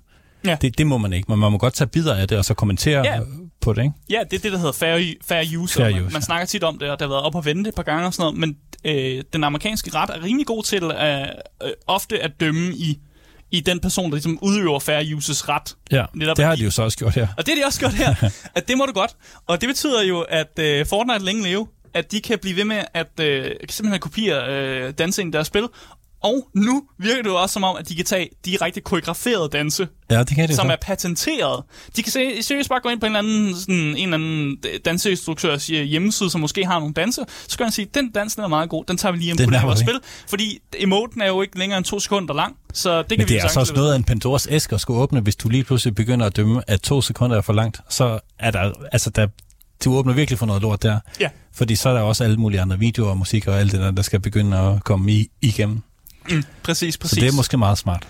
[0.45, 0.57] Ja.
[0.63, 0.79] det.
[0.79, 3.07] Det må man ikke, men man må godt tage bidder af det, og så kommentere
[3.07, 3.21] Ja.
[3.61, 3.95] på det, ikke?
[4.11, 5.75] Ja, det er det, der hedder fair, fair use.
[5.75, 6.21] Fair man, use, man ja.
[6.21, 8.15] snakker tit om det, og det har været op og vende et par gange og
[8.15, 8.55] sådan noget,
[8.85, 11.27] men øh, den amerikanske ret er rimelig god til øh, øh,
[11.87, 12.99] ofte at dømme i,
[13.53, 15.77] i den person, der ligesom udøver fair uses ret.
[15.93, 17.27] Ja, Netop det har de jo så også gjort her.
[17.39, 18.15] Og det er de også gjort her,
[18.57, 19.17] at det må du godt.
[19.47, 22.83] Og det betyder jo, at øh, Fortnite længe leve, at de kan blive ved med
[22.95, 25.69] at øh, simpelthen kopiere øh, danse ind i deres spil.
[26.23, 29.89] Og nu virker det jo også som om, at de kan tage direkte koreograferede danse,
[30.11, 30.73] Ja, det kan de som så.
[30.73, 31.63] er patenteret.
[31.97, 34.57] De kan se, seriøst bare gå ind på en eller anden, sådan, en eller anden
[34.85, 38.49] danseinstruktørs hjemmeside, som måske har nogle danse, så kan man sige, den dans den er
[38.49, 40.01] meget god, den tager vi lige ind på det vores spil.
[40.29, 43.35] Fordi emoten er jo ikke længere end to sekunder lang, så det kan Men vi
[43.35, 45.65] det er altså også noget af en Pandoras æske at skulle åbne, hvis du lige
[45.65, 47.81] pludselig begynder at dømme, at to sekunder er for langt.
[47.89, 49.27] Så er der, altså der,
[49.85, 50.99] du åbner virkelig for noget lort der.
[51.21, 51.29] Ja.
[51.55, 53.91] Fordi så er der også alle mulige andre videoer og musik og alt det der,
[53.91, 55.83] der skal begynde at komme i, igennem.
[56.31, 57.19] Mm, præcis, præcis.
[57.19, 58.07] Så det er måske meget smart.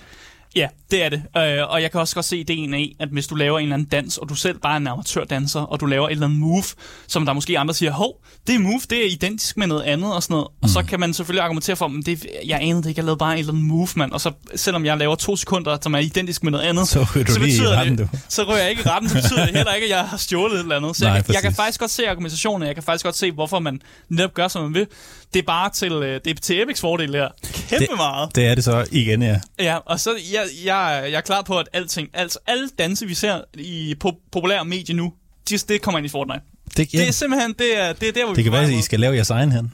[0.56, 1.22] Ja, det er det.
[1.36, 3.74] Øh, og jeg kan også godt se ideen af, at hvis du laver en eller
[3.74, 6.38] anden dans, og du selv bare er en amatørdanser, og du laver et eller andet
[6.40, 6.62] move,
[7.08, 10.22] som der måske andre siger, hov, det move, det er identisk med noget andet og
[10.22, 10.48] sådan noget.
[10.62, 13.18] Og så kan man selvfølgelig argumentere for, men det, jeg anede det ikke, jeg lavede
[13.18, 14.12] bare et eller andet move, mand.
[14.12, 17.40] Og så selvom jeg laver to sekunder, som er identisk med noget andet, Så så
[17.40, 19.90] betyder retten, det, så rører jeg ikke i retten, så betyder det heller ikke, at
[19.90, 20.96] jeg har stjålet et eller andet.
[20.96, 21.56] Så Nej, jeg, kan- jeg kan præcis.
[21.58, 24.74] faktisk godt se argumentationen, jeg kan faktisk godt se, hvorfor man netop gør, som man
[24.74, 24.86] vil.
[25.34, 27.28] Det er bare til, øh, det er til Epics fordel her.
[27.68, 28.34] Kæmpe Det- meget.
[28.34, 29.40] Det er det så igen, ja.
[29.58, 30.10] Ja, og så
[30.42, 34.28] jeg, jeg, jeg er klar på, at alting, altså alle danse, vi ser i po-
[34.32, 35.12] populære medier nu,
[35.50, 36.40] de, det kommer ind i Fortnite.
[36.76, 36.98] Det, Ja.
[36.98, 38.82] Det er simpelthen, det er, det er der, hvor det vi kan være, at I
[38.82, 39.72] skal lave jeres egen hen.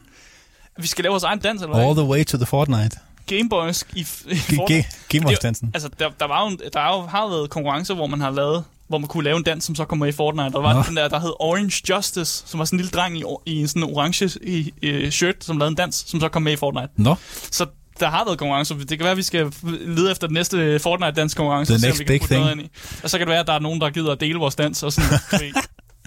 [0.78, 2.04] Vi skal lave vores egen dans, eller All hvad?
[2.04, 2.96] the way to the Fortnite.
[3.26, 4.88] Gameboys i, i Fortnite.
[5.08, 5.70] Gameboys-dansen.
[5.74, 8.64] Altså, der, der, var jo, der er jo, har været konkurrencer, hvor man har lavet
[8.88, 10.50] hvor man kunne lave en dans, som så kommer i Fortnite.
[10.50, 10.82] Der var Nå.
[10.88, 13.68] den der, der hed Orange Justice, som var sådan en lille dreng i, i en
[13.68, 16.88] sådan orange i, i shirt, som lavede en dans, som så kom med i Fortnite.
[16.96, 17.14] Nå,
[17.50, 17.66] Så
[18.00, 18.74] der har været konkurrencer.
[18.74, 21.72] Det kan være, at vi skal lede efter den næste Fortnite-dans-konkurrence.
[21.72, 22.50] The og se, om next vi kan big thing.
[22.50, 22.70] ind i.
[23.02, 24.82] Og så kan det være, at der er nogen, der gider at dele vores dans,
[24.82, 25.18] og sådan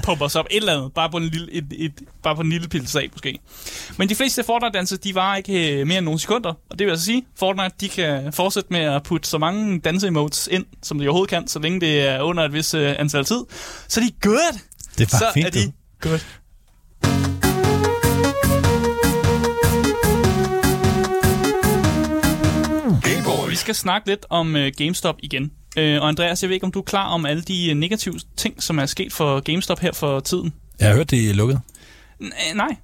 [0.04, 0.94] pumper os op et eller andet.
[0.94, 1.92] Bare på en lille, et, et,
[2.24, 3.40] bare på en lille pille sag, måske.
[3.98, 6.54] Men de fleste Fortnite-danser, de var ikke øh, mere end nogle sekunder.
[6.70, 10.50] Og det vil altså sige, Fortnite, de kan fortsætte med at putte så mange danse-emotes
[10.52, 13.40] ind, som de overhovedet kan, så længe det er under et vis øh, antal tid.
[13.88, 14.60] Så er de good!
[14.98, 15.46] det er bare så fint.
[15.48, 16.20] er de good.
[23.52, 25.52] Vi skal snakke lidt om uh, GameStop igen.
[25.78, 28.64] Øh, og Andreas, jeg ved ikke, om du er klar om alle de negative ting,
[28.64, 30.54] som er sket for GameStop her for tiden?
[30.80, 31.62] Jeg har hørt, det er lukket.
[32.24, 32.76] N- nej,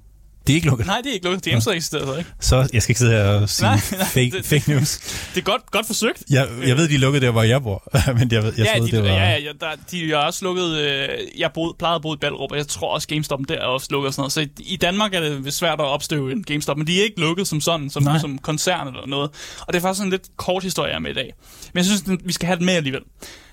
[0.48, 0.86] det er ikke lukket?
[0.86, 1.44] Nej, det er ikke lukket.
[1.44, 2.30] Det er hjemmesidregistreret, ikke?
[2.40, 4.98] Så jeg skal ikke sidde her og sige nej, nej, fake, det, fake news.
[5.34, 6.22] Det er godt, godt forsøgt.
[6.30, 7.82] Jeg, jeg ved, de er lukket der, hvor jeg bor.
[8.18, 9.10] men jeg, jeg ja, troede, de, det var...
[9.10, 10.76] ja, ja, der, de er også lukket...
[10.76, 11.08] Øh,
[11.38, 13.88] jeg boede, plejede at bo i Ballerup, og jeg tror også GameStop der er også
[13.90, 14.32] lukket og sådan noget.
[14.32, 17.20] Så i, i Danmark er det svært at opstøve en GameStop, men de er ikke
[17.20, 19.30] lukket som sådan, som, som koncern eller noget.
[19.60, 21.34] Og det er faktisk en lidt kort historie, jeg med i dag.
[21.72, 23.02] Men jeg synes, vi skal have det med alligevel.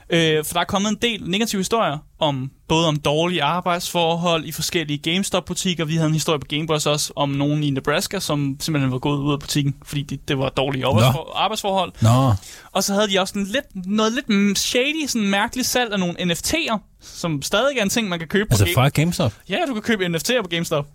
[0.10, 4.52] Øh, for der er kommet en del negative historier om både om dårlige arbejdsforhold i
[4.52, 5.86] forskellige GameStop-butikker.
[5.86, 9.18] Vi havde en historie på Gameboys også om nogen i Nebraska, som simpelthen var gået
[9.20, 11.92] ud af butikken, fordi det, det var dårlige arbejdsfor- arbejdsforhold.
[12.02, 12.34] Nå.
[12.72, 16.14] Og så havde de også en lidt, noget lidt shady, sådan mærkeligt salg af nogle
[16.34, 19.34] NFT'er, som stadig er en ting, man kan købe altså på fra GameStop?
[19.50, 20.88] Ja, du kan købe NFT'er på GameStop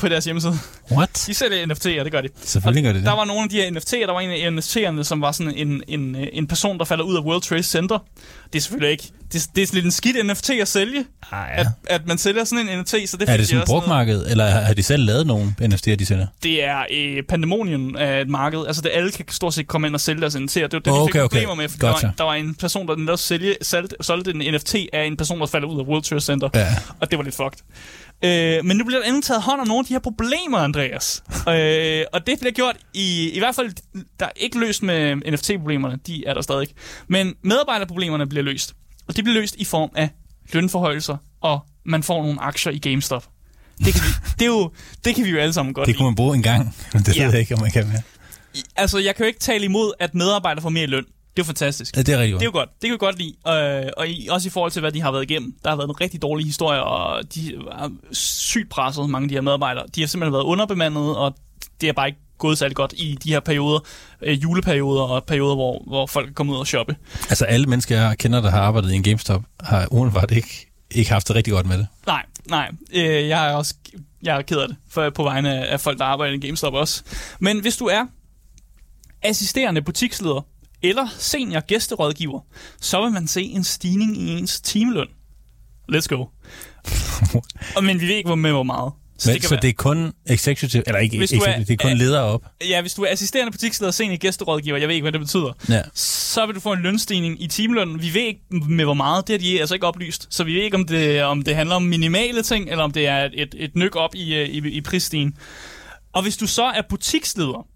[0.00, 0.58] på deres hjemmeside.
[0.92, 1.24] What?
[1.26, 2.28] De sælger NFT'er, det gør de.
[2.44, 3.06] Selvfølgelig gør de det.
[3.06, 5.54] Der var nogle af de her NFT'er, der var en af NFT'erne, som var sådan
[5.54, 7.98] en, en, en person, der falder ud af World Trade Center.
[8.52, 9.12] Det er selvfølgelig ikke...
[9.32, 11.04] Det, det er lidt en skidt NFT at sælge.
[11.32, 11.60] Ah, ja.
[11.60, 14.46] at, at man sælger sådan en NFT, så det Er det sådan et brugmarked, eller
[14.46, 16.26] har de selv lavet nogle NFT'er, de sælger?
[16.42, 18.66] Det er øh, pandemonium af et marked.
[18.66, 20.60] Altså, det alle kan stort set komme ind og sælge deres NFT'er.
[20.60, 21.28] Det var det, oh, vi okay, fik okay.
[21.28, 22.00] problemer med, for gotcha.
[22.00, 25.16] der, var, der var en person, der netop sælge, solgte, solgte en NFT af en
[25.16, 26.48] person, der falder ud af World Trade Center.
[26.54, 26.66] Ja.
[27.00, 27.58] Og det var lidt fucked.
[28.24, 31.22] Øh, men nu bliver der endelig taget hånd om nogle af de her problemer, Andreas.
[31.48, 33.72] øh, og det bliver gjort i, i hvert fald,
[34.20, 36.68] der er ikke løst med NFT-problemerne, de er der stadig.
[37.08, 38.74] Men medarbejderproblemerne bliver løst.
[39.08, 40.08] Og det bliver løst i form af
[40.52, 43.28] lønforhøjelser, og man får nogle aktier i GameStop.
[43.78, 44.70] Det kan, vi, det, er jo,
[45.04, 47.16] det kan vi jo alle sammen godt Det kunne man bruge en gang, men det
[47.16, 47.24] ja.
[47.24, 48.02] ved jeg ikke, om man kan mere.
[48.76, 51.04] Altså, jeg kan jo ikke tale imod, at medarbejdere får mere løn.
[51.36, 51.96] Det er fantastisk.
[51.96, 52.40] Ja, det er rigtig godt.
[52.40, 52.68] Det er jo godt.
[52.82, 53.34] Det kan vi godt lide.
[53.86, 55.54] Øh, og i, også i forhold til, hvad de har været igennem.
[55.64, 59.34] Der har været en rigtig dårlig historie, og de er sygt presset, mange af de
[59.34, 59.84] her medarbejdere.
[59.94, 61.34] De har simpelthen været underbemandet, og
[61.80, 63.78] det er bare ikke gået særlig godt i de her perioder,
[64.22, 66.96] øh, juleperioder og perioder, hvor, hvor folk er kommet ud og shoppe.
[67.28, 71.10] Altså alle mennesker, jeg kender, der har arbejdet i en GameStop, har umiddelbart ikke, ikke
[71.10, 71.86] haft det rigtig godt med det.
[72.06, 72.70] Nej, nej.
[72.94, 73.74] Øh, jeg er også
[74.22, 77.02] jeg er ked af det for, på vegne af folk, der arbejder i GameStop også.
[77.40, 78.06] Men hvis du er
[79.22, 80.46] assisterende butiksleder
[80.82, 82.40] eller senior gæsterådgiver,
[82.80, 85.08] så vil man se en stigning i ens timeløn.
[85.92, 86.24] Let's go.
[87.82, 88.92] Men vi ved ikke, hvor med hvor meget.
[89.18, 89.60] Så, Men, det, så være.
[89.60, 92.44] det er kun executive, eller ikke hvis executive, er, det er kun ledere op?
[92.68, 95.52] Ja, hvis du er assisterende butiksleder og senior gæsterådgiver, jeg ved ikke, hvad det betyder,
[95.68, 95.82] ja.
[95.94, 98.02] så vil du få en lønstigning i timelønnen.
[98.02, 100.26] Vi ved ikke med hvor meget, det har de altså ikke oplyst.
[100.30, 103.06] Så vi ved ikke, om det, om det handler om minimale ting, eller om det
[103.06, 105.36] er et, et, et nyk op i, i, i prisstigen.
[106.12, 107.66] Og hvis du så er butiksleder,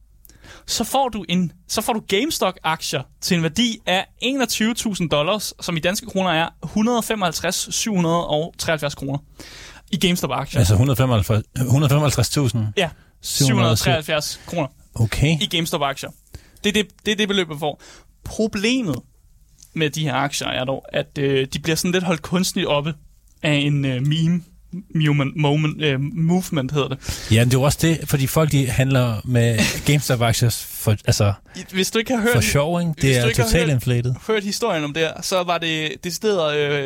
[0.67, 5.77] så får du en så får du GameStop-aktier til en værdi af 21.000 dollars, som
[5.77, 9.19] i danske kroner er 155.773 kroner
[9.91, 10.59] i GameStop-aktier.
[10.59, 12.59] Altså 155.000?
[12.77, 15.37] Ja, 773 kroner okay.
[15.41, 16.11] i GameStop-aktier.
[16.65, 17.83] Det er det, det, det beløb, man får.
[18.25, 18.97] Problemet
[19.75, 22.95] med de her aktier er dog, at øh, de bliver sådan lidt holdt kunstigt oppe
[23.43, 24.43] af en øh, meme
[24.95, 27.27] moment, moment, uh, movement hedder det.
[27.31, 31.33] Ja, det er jo også det, fordi folk de handler med GameStop-aktier for, altså,
[31.73, 32.93] hvis du ikke har hørt, for show, ikke?
[33.03, 34.15] Det er totalt hørt, inflated.
[34.27, 36.37] hørt historien om det her, så var det det sted,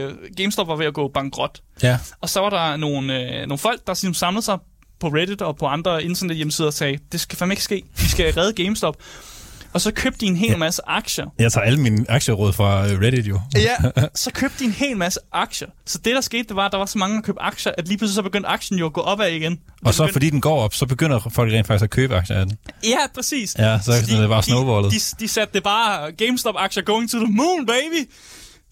[0.08, 1.60] uh, GameStop var ved at gå bankrot.
[1.82, 1.98] Ja.
[2.20, 4.58] Og så var der nogle, uh, nogle folk, der simpelthen samlede sig
[5.00, 7.82] på Reddit og på andre internet hjemmesider og sagde, det skal fandme ikke ske.
[7.96, 8.96] Vi skal redde GameStop.
[9.74, 10.56] Og så købte de en hel ja.
[10.56, 11.26] masse aktier.
[11.38, 13.40] Jeg tager alle mine aktieråd fra Reddit jo.
[13.56, 13.76] ja,
[14.14, 15.68] så købte de en hel masse aktier.
[15.86, 17.88] Så det, der skete, det var, at der var så mange, der købte aktier, at
[17.88, 19.52] lige pludselig så begyndte aktien jo at gå opad igen.
[19.52, 20.12] Og, og så begyndte...
[20.12, 22.58] fordi den går op, så begynder folk rent faktisk at købe aktier af den.
[22.84, 23.56] Ja, præcis.
[23.58, 24.92] Ja, så, så de, det bare snowballet.
[24.92, 28.10] De, de, de satte det bare GameStop-aktier going to the moon, baby!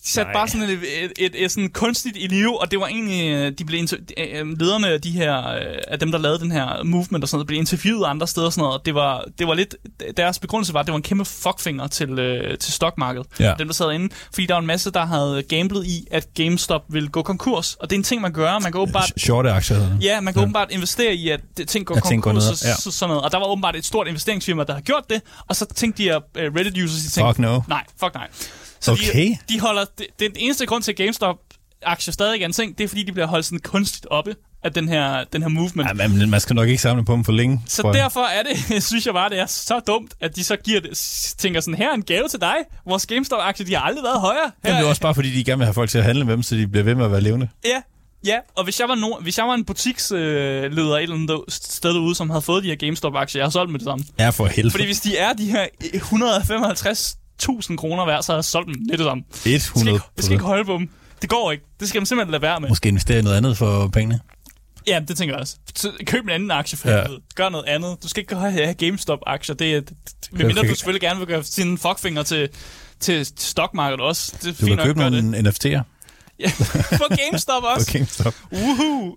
[0.04, 0.40] De satte Nej.
[0.40, 3.64] bare sådan et, et, et, et, sådan kunstigt i live, og det var egentlig, de
[3.64, 5.34] blev lederne af de her,
[5.88, 8.52] af dem, der lavede den her movement og sådan noget, blev interviewet andre steder og
[8.52, 9.76] sådan noget, og det var, det var lidt,
[10.16, 12.08] deres begrundelse var, at det var en kæmpe fuckfinger til,
[12.60, 13.54] til stockmarkedet, ja.
[13.58, 16.82] dem der sad inde, fordi der var en masse, der havde gamblet i, at GameStop
[16.88, 19.12] ville gå konkurs, og det er en ting, man gør, man kan åbenbart...
[19.16, 19.98] Shorte aktier.
[20.00, 20.44] Ja, man kan ja.
[20.44, 22.74] åbenbart investere i, at ting går at konkurs, går ned, ja.
[22.74, 25.56] så, sådan noget, og der var åbenbart et stort investeringsfirma, der har gjort det, og
[25.56, 27.60] så tænkte de her uh, Reddit-users, de tænkte, fuck no.
[27.68, 28.28] nej, fuck nej.
[28.82, 29.28] Så okay.
[29.28, 32.84] de, de holder, det, den eneste grund til, at GameStop-aktier stadig er en ting, det
[32.84, 35.88] er, fordi de bliver holdt sådan kunstigt oppe af den her, den her movement.
[35.88, 37.62] Ja, men man skal nok ikke samle på dem for længe.
[37.66, 37.92] Så for...
[37.92, 40.90] derfor er det, synes jeg bare, det er så dumt, at de så giver det,
[41.38, 42.54] tænker sådan, her er en gave til dig.
[42.86, 44.52] Vores GameStop-aktier, de har aldrig været højere.
[44.64, 46.24] Her Jamen, det er også bare, fordi de gerne vil have folk til at handle
[46.24, 47.48] med dem, så de bliver ved med at være levende.
[47.64, 47.82] Ja,
[48.26, 51.40] Ja, og hvis jeg var, no, hvis jeg var en butiksleder øh, et eller andet
[51.48, 54.04] sted derude, som havde fået de her GameStop-aktier, jeg har solgt med det samme.
[54.18, 54.70] Ja, for helvede.
[54.70, 58.74] Fordi hvis de er de her 155 1000 kroner værd, så har jeg solgt dem
[58.88, 59.24] lidt sammen.
[59.30, 60.88] 100 det skal, ikke, det skal ikke holde på dem.
[61.22, 61.64] Det går ikke.
[61.80, 62.68] Det skal man simpelthen lade være med.
[62.68, 64.20] Måske investere i noget andet for pengene.
[64.86, 65.56] Ja, det tænker jeg også.
[66.06, 67.04] Køb en anden aktie for ja.
[67.34, 68.02] Gør noget andet.
[68.02, 69.54] Du skal ikke have GameStop-aktier.
[69.54, 69.96] Det er, det,
[70.32, 72.48] medmindre du selvfølgelig gerne vil gøre sine fuckfinger til,
[73.00, 74.32] til stockmarkedet også.
[74.42, 75.82] Det er Du fint kan købe nok nogle NFT'er
[77.00, 77.86] på GameStop også.
[77.86, 78.34] på GameStop.
[78.52, 79.16] Uhu.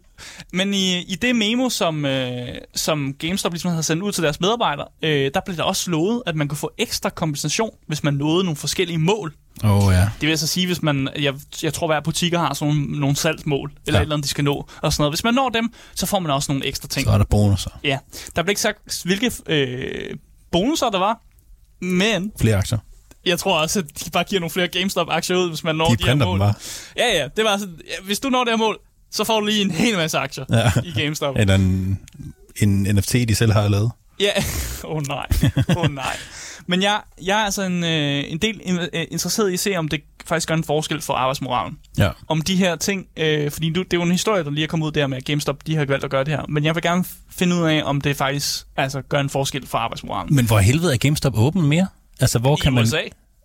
[0.54, 4.40] Men i, i det memo, som, øh, som GameStop ligesom havde sendt ud til deres
[4.40, 8.14] medarbejdere, øh, der blev der også lovet, at man kunne få ekstra kompensation, hvis man
[8.14, 9.34] nåede nogle forskellige mål.
[9.64, 10.02] Oh, ja.
[10.02, 11.34] Det vil altså sige, hvis man, jeg,
[11.64, 14.02] jeg tror, hver butikker har sådan nogle, nogle salgsmål, eller ja.
[14.02, 15.12] et eller andet, de skal nå, og sådan noget.
[15.12, 17.06] Hvis man når dem, så får man også nogle ekstra ting.
[17.06, 17.70] Så er der bonusser.
[17.84, 17.98] Ja,
[18.36, 20.18] der blev ikke sagt, hvilke øh,
[20.52, 21.22] bonusser der var,
[21.82, 22.78] men Flere aktier.
[23.26, 25.96] Jeg tror også, at de bare giver nogle flere GameStop-aktier ud, hvis man når De
[25.96, 26.32] de, her mål.
[26.32, 26.54] dem bare.
[26.98, 28.78] Ja, ja, det var sådan, ja, hvis du når det her mål,
[29.12, 30.72] så får du lige en hel masse aktier Ja.
[30.86, 31.36] i GameStop.
[31.40, 32.00] Eller en,
[32.58, 33.92] en NFT, de selv har lavet.
[34.20, 34.32] Ja,
[34.84, 35.26] åh oh, nej,
[35.70, 36.18] åh oh, nej.
[36.68, 38.62] Men jeg, jeg er altså en, øh, en del
[38.94, 41.78] øh, interesseret i at se, om det faktisk gør en forskel for arbejdsmoralen.
[41.98, 42.10] Ja.
[42.28, 44.68] Om de her ting, øh, fordi nu, det er jo en historie, der lige er
[44.68, 46.42] kommet ud der med, at GameStop de har valgt at gøre det her.
[46.50, 49.78] Men jeg vil gerne finde ud af, om det faktisk altså, gør en forskel for
[49.78, 50.36] arbejdsmoralen.
[50.36, 51.88] Men hvor helvede er GameStop åben mere?
[52.22, 52.84] Altså, hvor kan I man...
[52.84, 53.02] USA,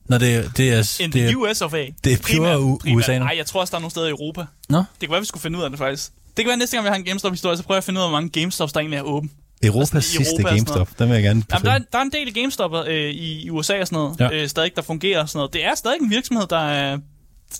[0.08, 1.00] Når det, det er...
[1.04, 1.86] in det er US of A.
[2.04, 3.18] det er pure U- USA.
[3.18, 4.44] Nej, jeg tror også, der er nogle steder i Europa.
[4.68, 6.10] Nå, Det kan være, vi skulle finde ud af det faktisk.
[6.36, 8.02] Det kan være, næste gang vi har en GameStop-historie, så prøver jeg at finde ud
[8.04, 9.30] af, hvor mange GameStops, der egentlig er åben.
[9.62, 10.98] Europas Altså, sidste Europa sådan GameStop.
[10.98, 13.50] Den vil jeg gerne Jamen, der, er, der er en del GameStop øh, i, i
[13.50, 14.42] USA og sådan noget, Ja.
[14.42, 15.52] øh, stadig, der fungerer og sådan noget.
[15.52, 16.98] Det er stadig en virksomhed, der, er,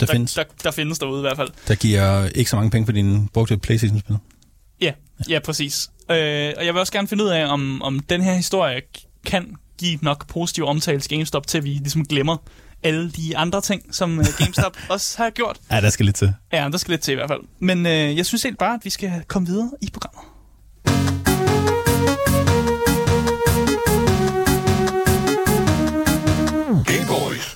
[0.00, 0.34] Der findes.
[0.34, 1.48] Der, der findes derude i hvert fald.
[1.68, 4.16] Der giver ikke så mange penge for dine brugte Playstation-spil.
[4.80, 4.92] Ja,
[5.28, 5.90] ja præcis.
[6.10, 8.80] Øh, og jeg vil også gerne finde ud af, om, om den her historie
[9.26, 12.36] kan give nok positiv omtale til GameStop, til vi ligesom glemmer
[12.82, 15.60] alle de andre ting, som øh, GameStop også har gjort.
[15.70, 16.34] Ja, der skal lidt til.
[16.52, 17.40] Ja, der skal lidt til i hvert fald.
[17.58, 20.29] Men øh, jeg synes helt bare, at vi skal komme videre i programmet.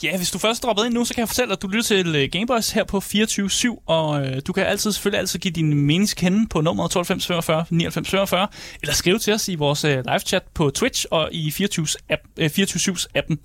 [0.05, 1.83] Ja, hvis du først droppet ind nu, så kan jeg fortælle dig, at du lytter
[1.83, 5.75] til øh, Gameboys her på 24-7, og øh, du kan altid selvfølgelig altid give din
[5.75, 8.49] mening kende på nummeret 92 45 99 45,
[8.83, 12.51] eller skrive til os i vores øh, live-chat på Twitch og i 24's app, øh,
[12.59, 13.39] 24-7's appen.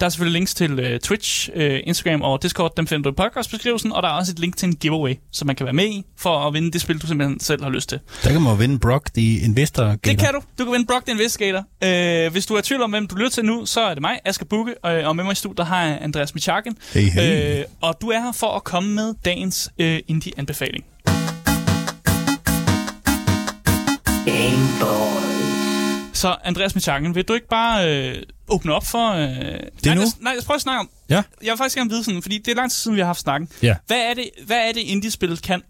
[0.00, 3.16] Der er selvfølgelig links til øh, Twitch, øh, Instagram og Discord, dem finder du i
[3.16, 5.86] podcastbeskrivelsen, og der er også et link til en giveaway, som man kan være med
[5.86, 8.00] i, for at vinde det spil, du simpelthen selv har lyst til.
[8.24, 10.40] Der kan man vinde Brock, The Investor Det kan du.
[10.58, 11.64] Du kan vinde Brock the Investigator.
[11.84, 14.00] Øh, hvis du er i tvivl om, hvem du lytter til nu, så er det
[14.00, 16.76] mig, Asger Bukke, øh, og med mig i studiet der har jeg Andreas Michakken.
[16.92, 17.58] Hey, hey.
[17.60, 20.84] Øh, og du er her for at komme med dagens øh, indie-anbefaling.
[26.12, 29.10] Så Andreas Michakken, vil du ikke bare øh, åbne op for...
[29.12, 30.02] Øh, det nej, nu?
[30.02, 30.88] os- Nej, jeg prøver at snakke om...
[31.08, 31.14] Ja.
[31.42, 33.20] Jeg vil faktisk gerne vide sådan, fordi det er lang tid siden, vi har haft
[33.20, 33.48] snakken.
[33.62, 33.76] Ja.
[33.86, 35.62] Hvad er det, hvad er det indie-spillet kan?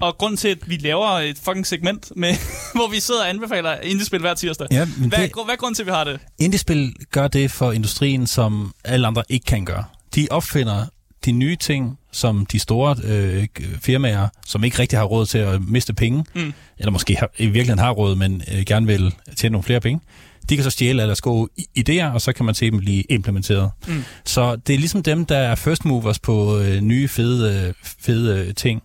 [0.00, 2.34] Og grund til, at vi laver et fucking segment, med,
[2.74, 4.66] hvor vi sidder og anbefaler indie-spil hver tirsdag.
[4.70, 6.20] Ja, hvad, det- er, hvad er grunden til, at vi har det?
[6.38, 9.84] Indiespil gør det for industrien, som alle andre ikke kan gøre.
[10.14, 10.84] De opfinder
[11.24, 13.46] de nye ting, som de store øh,
[13.80, 16.52] firmaer, som ikke rigtig har råd til at miste penge, Mm.
[16.78, 20.00] eller måske har, i virkeligheden har råd, men øh, gerne vil tjene nogle flere penge,
[20.48, 23.02] de kan så stjæle alle deres gode idéer, og så kan man se dem blive
[23.02, 23.70] implementeret.
[23.86, 24.04] Mm.
[24.24, 28.54] Så det er ligesom dem, der er first movers på øh, nye fede, fede øh,
[28.54, 28.82] ting.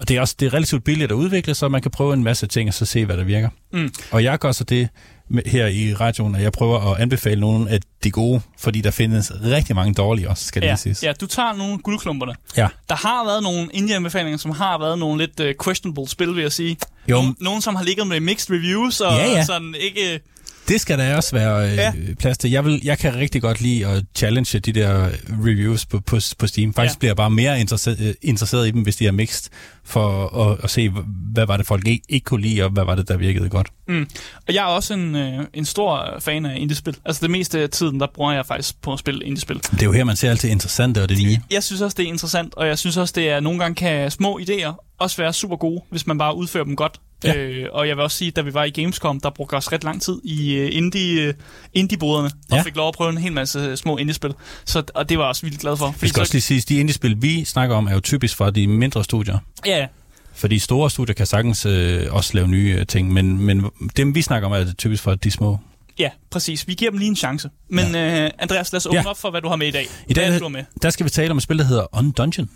[0.00, 2.24] Og det er også det er relativt billigt at udvikle, så man kan prøve en
[2.24, 3.48] masse ting og så se, hvad der virker.
[3.72, 3.92] Mm.
[4.10, 4.88] Og jeg gør så det
[5.30, 8.90] med, her i radioen, at jeg prøver at anbefale nogle af de gode, fordi der
[8.90, 11.02] findes rigtig mange dårlige også, skal det Ja, siges.
[11.02, 12.34] ja, du tager nogle guldklumperne.
[12.56, 12.68] ja.
[12.88, 16.52] Der har været nogle indie-anbefalinger, som har været nogle lidt uh, questionable spil, vil jeg
[16.52, 16.76] sige.
[17.08, 17.14] Jo.
[17.16, 19.44] Nogle, nogle, som har ligget med mixed reviews, og Ja, ja.
[19.44, 20.20] sådan ikke...
[20.68, 21.92] Det skal der også være øh, Ja.
[22.20, 22.50] plads til.
[22.50, 25.08] Jeg, vil, jeg kan rigtig godt lide at challenge de der
[25.44, 26.74] reviews på, på, på Steam.
[26.74, 26.98] Faktisk Ja.
[26.98, 29.50] bliver jeg bare mere interesseret, øh, interesseret i dem, hvis de er mixed,
[29.84, 30.90] for at, at se,
[31.32, 33.68] hvad var det folk ikke, ikke kunne lide, og hvad var det, der virkede godt.
[33.88, 34.08] Mm.
[34.48, 36.96] Og jeg er også en, øh, en stor fan af indie-spil.
[37.04, 39.56] Altså det meste af tiden, der bruger jeg faktisk på at spille indie-spil.
[39.56, 41.38] Det er jo her, man ser alt det interessante og det nye.
[41.50, 44.10] Jeg synes også, det er interessant, og jeg synes også, det er nogle gange kan
[44.10, 47.00] små idéer også være super gode, hvis man bare udfører dem godt.
[47.24, 47.36] Ja.
[47.36, 49.84] Øh, og jeg vil også sige, da vi var i Gamescom, der brugte også ret
[49.84, 51.34] lang tid i øh, indie, øh,
[51.72, 52.62] indie-boderne, og Ja.
[52.62, 54.34] fik lov at prøve en hel masse øh, små indie-spil.
[54.64, 55.94] Så, og det var jeg også vildt glad for.
[56.00, 58.36] Vi skal så, også lige sige, at de indie-spil, vi snakker om, er jo typisk
[58.36, 59.38] fra de mindre studier.
[59.66, 59.86] Ja,
[60.34, 63.64] Fordi store studier kan sagtens øh, også lave nye øh, ting, men, men
[63.96, 65.58] dem, vi snakker om, er typisk fra de små.
[65.98, 66.68] ja, præcis.
[66.68, 67.50] Vi giver dem lige en chance.
[67.68, 69.08] Men øh, Andreas, lad os åbne Ja.
[69.10, 69.86] op for, hvad du har med i dag.
[70.08, 70.64] I dag hvad er det, du med?
[70.82, 72.48] der skal vi tale om et spil, der hedder On Dungeon.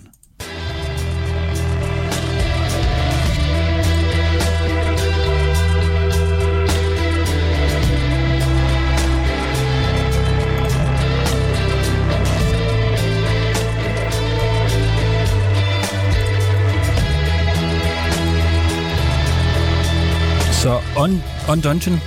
[20.68, 22.00] Så On, On Dungeon,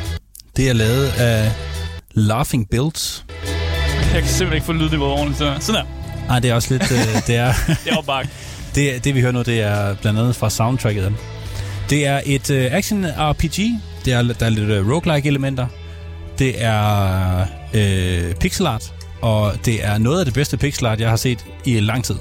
[0.58, 1.52] det er lavet af
[2.12, 3.26] Laughing Builds.
[4.14, 5.38] Jeg kan simpelthen ikke få lydniveauet ordentligt.
[5.38, 5.58] Så.
[5.60, 6.28] Sådan der.
[6.28, 6.92] Nej, det er også lidt...
[6.92, 7.54] Øh, det er...
[7.86, 8.26] Det var bare...
[8.76, 11.04] Det, det vi hører nu, det er blandt andet fra soundtracket.
[11.04, 11.12] af.
[11.90, 13.82] Det er et uh, action-RPG.
[14.06, 15.68] Det er, der er lidt uh, roguelike elementer.
[16.40, 18.94] Det er uh, pixel art.
[19.22, 22.16] og det er noget af det bedste pixel art, jeg har set i lang tid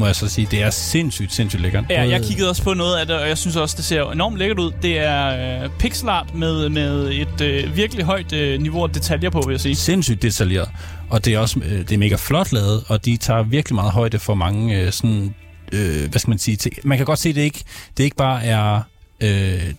[0.00, 0.48] må jeg så sige.
[0.50, 1.84] Det er sindssygt, sindssygt lækkert.
[1.90, 4.36] Ja, jeg kiggede også på noget af det, og jeg synes også, det ser enormt
[4.36, 4.72] lækkert ud.
[4.82, 9.30] Det er øh, pixel art med, med et øh, virkelig højt øh, niveau af detaljer
[9.30, 9.74] på, vil jeg sige.
[9.74, 10.68] Sindssygt detaljeret.
[11.10, 13.92] Og det er også øh, det er mega flot lavet, og de tager virkelig meget
[13.92, 15.34] højde for mange øh, sådan,
[15.72, 17.64] øh, hvad skal man sige, til, man kan godt se, det ikke,
[17.96, 18.80] det ikke bare er
[19.22, 19.28] Øh,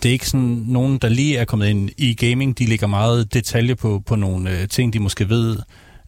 [0.03, 2.59] det er ikke sådan nogen, der lige er kommet ind i gaming.
[2.59, 5.57] De lægger meget detalje på, på nogle øh, ting, de måske ved,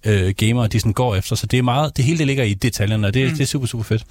[0.06, 1.36] øh, gamere, de sådan går efter.
[1.36, 3.38] Så det er meget, det hele det ligger i detaljerne, og det, mm.
[3.38, 4.04] det er super, super fedt.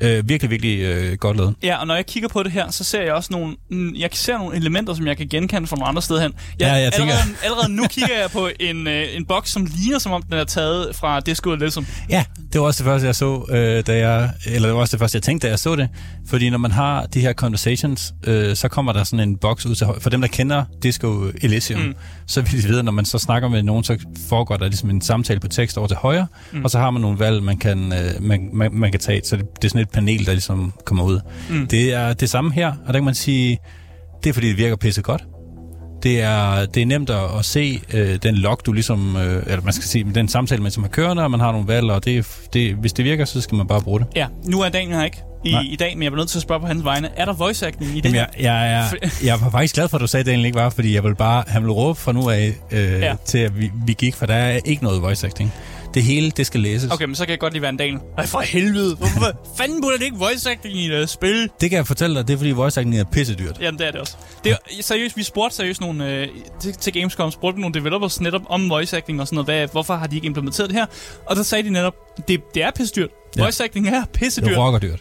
[0.00, 1.54] Øh, virkelig, virkelig øh, godt lavet.
[1.62, 4.08] Ja, og når jeg kigger på det her, så ser jeg også nogle, mm, jeg
[4.12, 6.32] ser nogle elementer, som jeg kan genkende fra nogle andre steder hen.
[6.60, 7.14] Jeg, ja, jeg tænker...
[7.14, 10.32] allerede, allerede nu kigger jeg på en, øh, en boks, som ligner, som om den
[10.32, 11.86] er taget fra Disco Elysium.
[12.08, 14.96] Ja, det var også det første, jeg så, øh, da jeg, eller det var også
[14.96, 15.88] det første, jeg tænkte, da jeg så det.
[16.28, 19.74] Fordi når man har de her conversations, øh, så kommer der sådan en boks ud
[19.74, 19.86] til.
[20.00, 21.94] For dem, der kender Disco Elysium, mm.
[22.26, 25.00] så vil de vide, når man så snakker med nogen, så foregår der ligesom en
[25.00, 26.64] samtale på tekst over til højre, mm.
[26.64, 29.20] og så har man nogle valg, man kan, øh, man, man, man kan tage.
[29.24, 31.20] Så det, det er sådan et panel, der ligesom kommer ud.
[31.50, 31.66] Mm.
[31.66, 33.58] Det er det samme her, og der kan man sige,
[34.24, 35.24] det er fordi, det virker pisse godt.
[36.02, 39.60] Det er, det er nemt at, at se øh, den log, du ligesom, øh, eller
[39.60, 42.04] man skal sige, den samtale, man som har kørende, og man har nogle valg, og
[42.04, 44.06] det, det, hvis det virker, så skal man bare bruge det.
[44.16, 46.42] Ja, nu er Daniel her ikke i, i dag, men jeg bliver nødt til at
[46.42, 47.10] spørge på hans vegne.
[47.16, 49.96] Er der voice acting i det Jamen, jeg, jeg, jeg, jeg var faktisk glad for,
[49.96, 52.12] at du sagde, at Daniel ikke var, fordi jeg vil bare, han vil råbe fra
[52.12, 53.14] nu af øh, ja.
[53.24, 55.52] til, at vi, vi gik, for der er ikke noget voice acting.
[55.96, 56.92] Det hele, det skal læses.
[56.92, 57.96] Okay, men så kan jeg godt lige være en dag.
[58.18, 58.94] Ej, for helvede.
[58.96, 61.50] Hvorfor fanden burde det ikke voice acting i et spil?
[61.60, 63.58] Det kan jeg fortælle dig, det er fordi voice acting er pisse dyrt.
[63.60, 64.16] Jamen, det er det også.
[64.44, 66.28] Det er, seriøst, vi spurgte seriøst nogle, øh,
[66.60, 69.46] til, til Gamescom, spurgte nogle developers netop om voice acting og sådan noget.
[69.46, 70.86] Hvad, hvorfor har de ikke implementeret det her?
[71.26, 71.94] Og der sagde de netop,
[72.28, 73.10] det, det er pisse dyrt.
[73.36, 73.42] Ja.
[73.42, 74.50] Voice acting er pisse dyrt.
[74.50, 75.00] Det er dyrt.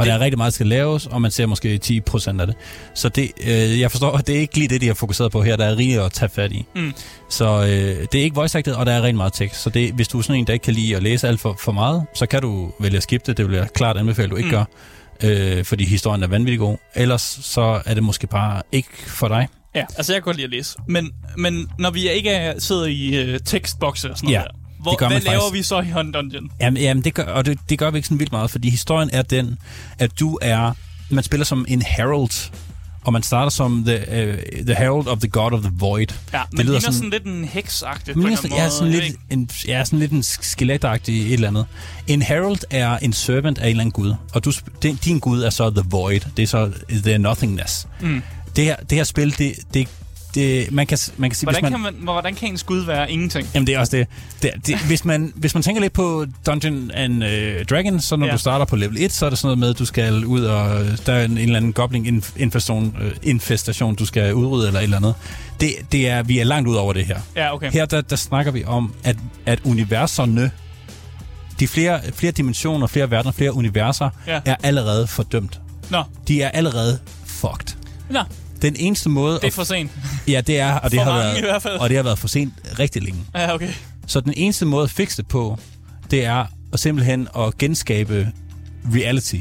[0.00, 2.46] Og, det, der er rigtig meget, der skal laves, og man ser måske 10% af
[2.46, 2.56] det.
[2.94, 5.42] Så det, øh, jeg forstår, at det er ikke lige det, de har fokuseret på
[5.42, 5.56] her.
[5.56, 6.64] Der er rigeligt at tage fat i.
[6.74, 6.92] Mm.
[7.28, 9.62] Så øh, det er ikke voice acted, og der er rigtig meget tekst.
[9.62, 11.56] Så det, hvis du er sådan en, der ikke kan lide at læse alt for,
[11.60, 13.32] for meget, så kan du vælge at skifte.
[13.32, 14.54] Det vil jeg klart anbefale, du ikke mm.
[14.54, 14.64] gør.
[15.22, 16.76] Øh, fordi historien er vanvittig god.
[16.94, 19.48] Ellers så er det måske bare ikke for dig.
[19.74, 20.78] Ja, altså jeg kan godt lide at læse.
[20.88, 24.38] Men, men når vi ikke er, sidder i uh, tekstbokse og sådan ja.
[24.38, 25.58] noget der, hvor, det gør hvad laver faktisk.
[25.58, 26.50] vi så i Hunt Dungeon?
[26.60, 29.10] Jamen, jamen det gør, og det, det gør vi ikke sådan vildt meget, fordi historien
[29.12, 29.58] er den,
[29.98, 30.72] at du er...
[31.10, 32.50] Man spiller som en herald,
[33.04, 36.06] og man starter som the, uh, the Herald of the God of the Void.
[36.32, 39.50] Ja, men det lyder sådan, sådan lidt en heksagtig på en ja, sådan lidt en,
[39.66, 41.66] ja, sådan lidt en skeletagtig et eller andet.
[42.06, 45.42] En Herald er en servant af en eller anden gud, og du, din, din gud
[45.42, 46.20] er så The Void.
[46.36, 46.72] Det er så
[47.04, 47.88] The Nothingness.
[48.00, 48.22] Mm.
[48.56, 49.88] Det her, det her spil, det, det
[50.36, 53.10] det, man kan, man kan sige, hvordan, man, kan man, hvordan kan en skud være
[53.10, 53.48] ingenting?
[53.54, 54.06] Jamen, det er også det.
[54.42, 58.26] det, det hvis, man, hvis man tænker lidt på Dungeon and uh, Dragons, så når
[58.26, 58.32] ja.
[58.32, 60.44] du starter på level 1, så er det sådan noget med, at du skal ud
[60.44, 60.84] og...
[61.06, 64.84] Der er en, en eller anden goblin infestation, uh, infestation, du skal udrydde eller et
[64.84, 65.14] eller andet.
[65.60, 67.18] Det, det er, vi er langt ud over det her.
[67.36, 67.70] Ja, okay.
[67.72, 69.16] Her der, der snakker vi om, at,
[69.46, 70.50] at universerne
[71.60, 74.40] de flere, flere dimensioner, flere verdener, flere universer ja.
[74.44, 75.60] er allerede fordømt.
[75.90, 76.02] Nå.
[76.28, 77.76] De er allerede fucked.
[78.10, 78.20] Nå.
[78.62, 79.34] Den eneste måde...
[79.34, 79.90] Det er for sent.
[80.28, 81.78] Ja, det er, og det, for har været, i hvert fald.
[81.78, 83.20] og det har været for sent rigtig længe.
[83.34, 83.68] Ja, okay.
[84.06, 85.58] Så den eneste måde at fikse det på,
[86.10, 88.32] det er at simpelthen at genskabe
[88.94, 89.36] reality.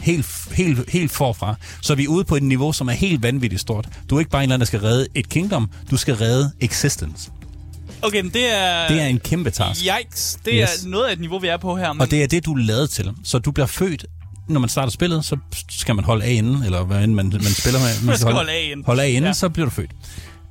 [0.00, 1.54] Helt, helt, helt forfra.
[1.80, 3.88] Så vi er ude på et niveau, som er helt vanvittigt stort.
[4.10, 5.70] Du er ikke bare en eller anden, der skal redde et kingdom.
[5.90, 7.30] Du skal redde existence.
[8.02, 8.88] Okay, men det er...
[8.88, 9.80] Det er en kæmpe task.
[9.80, 10.38] Yikes.
[10.44, 10.84] Det yes.
[10.84, 11.92] er noget af et niveau, vi er på her.
[11.92, 12.00] Men...
[12.00, 13.10] Og det er det, du er lavet til.
[13.24, 14.06] Så du bliver født
[14.48, 15.36] når man starter spillet, så
[15.70, 18.06] skal man holde af inden, eller hvad end man, man spiller med.
[18.06, 18.86] Man skal holde, holde af inden.
[18.86, 19.32] Holde af inden, ja.
[19.32, 19.90] så bliver du født.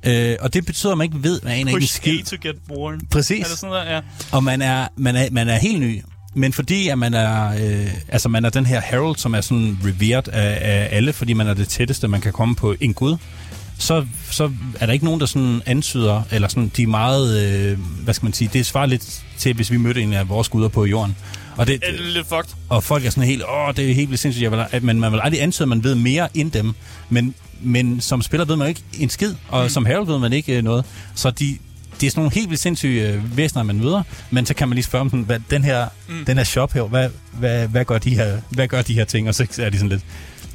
[0.06, 2.24] Øh, og det betyder, at man ikke ved, hvad en ikke skid.
[2.24, 3.00] to get born.
[3.10, 3.44] Præcis.
[3.44, 3.94] Er det sådan der?
[3.94, 4.00] Ja.
[4.32, 6.02] Og man er, man, er, man er helt ny.
[6.34, 9.78] Men fordi at man er, øh, altså man er den her herald, som er sådan
[9.84, 13.16] revered af, af alle, fordi man er det tætteste, man kan komme på en gud,
[13.78, 17.78] så, så er der ikke nogen, der sådan antyder, eller sådan, de er meget, øh,
[18.04, 20.68] hvad skal man sige, det svarer lidt til, hvis vi mødte en af vores guder
[20.68, 21.16] på jorden.
[21.56, 22.54] Og det, det er lidt fucked.
[22.68, 25.20] Og folk er sådan helt, åh, det er helt vildt sindssygt, at man, man vil
[25.22, 26.74] aldrig antyde, at man ved mere end dem.
[27.08, 29.68] Men, men som spiller ved man ikke en skid, og mm.
[29.68, 30.84] som herald ved man ikke øh, noget.
[31.14, 31.58] Så de,
[32.00, 34.74] det er sådan nogle helt vildt sindssyge øh, væsener, man møder, men så kan man
[34.74, 36.24] lige spørge dem, hvad, den, her, mm.
[36.24, 39.28] den her shop her, hvad, hvad, hvad, gør de her, hvad gør de her ting?
[39.28, 40.02] Og så er de sådan lidt,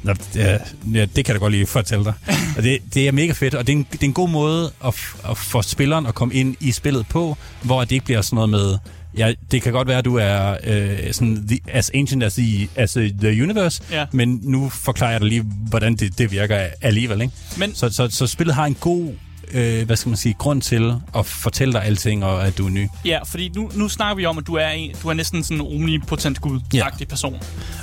[0.02, 0.58] Nå, ja,
[0.92, 2.12] ja, det kan jeg da godt lige fortælle dig.
[2.56, 4.72] Og det, det er mega fedt, og det er en, det er en god måde
[4.84, 4.94] at,
[5.30, 8.50] at få spilleren at komme ind i spillet på, hvor det ikke bliver sådan noget
[8.50, 8.78] med,
[9.18, 12.68] ja, det kan godt være, at du er øh, sådan the, as ancient as the,
[12.76, 14.06] as the universe, ja.
[14.12, 17.20] men nu forklarer jeg dig lige, hvordan det, det virker alligevel.
[17.20, 17.34] Ikke?
[17.58, 19.12] Men, så, så, så spillet har en god
[19.52, 22.70] øh, hvad skal man sige, grund til at fortælle dig alting, og at du er
[22.70, 22.88] ny.
[23.04, 25.60] Ja, fordi nu, nu snakker vi om, at du er, en, du er næsten sådan
[25.60, 26.86] en omnipotent gud ja.
[27.08, 27.36] person.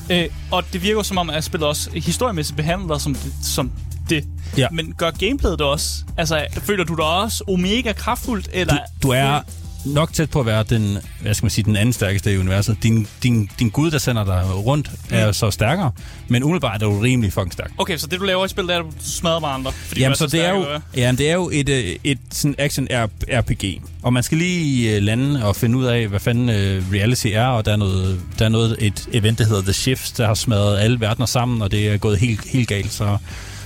[0.10, 3.72] Øh, og det virker som om, at spillet også historiemæssigt behandler som, som
[4.10, 4.26] det.
[4.58, 4.68] Ja.
[4.72, 6.04] Men gør gameplayet det også?
[6.18, 8.50] Altså, føler du dig også omega kraftfuldt?
[8.54, 9.40] Eller du, du er
[9.86, 12.78] nok tæt på at være den, hvad skal man sige, den anden stærkeste i universet.
[12.84, 15.34] Din, din, din gud, der sender dig rundt, er mm.
[15.34, 15.92] så stærkere,
[16.28, 17.72] men umiddelbart er du rimelig fucking stærk.
[17.78, 19.72] Okay, så det du laver i spillet, er, at du smadrer bare andre?
[19.72, 20.66] Fordi jamen, så, så det er jo,
[20.96, 25.02] jamen, det er jo et, et, et sådan action RPG, og man skal lige øh,
[25.02, 28.46] lande og finde ud af, hvad fanden uh, reality er, og der er noget, der
[28.46, 31.72] er noget et event, der hedder The Shift, der har smadret alle verdener sammen, og
[31.72, 33.18] det er gået helt, helt galt, så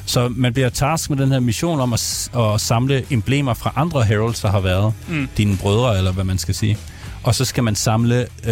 [0.08, 4.03] så man bliver task med den her mission om at, at samle emblemer fra andre
[4.03, 4.93] heralds, der har været.
[5.08, 5.30] Mm.
[5.38, 6.78] Dine brødre, eller hvad man skal sige.
[7.24, 8.49] Og så skal man samle uh,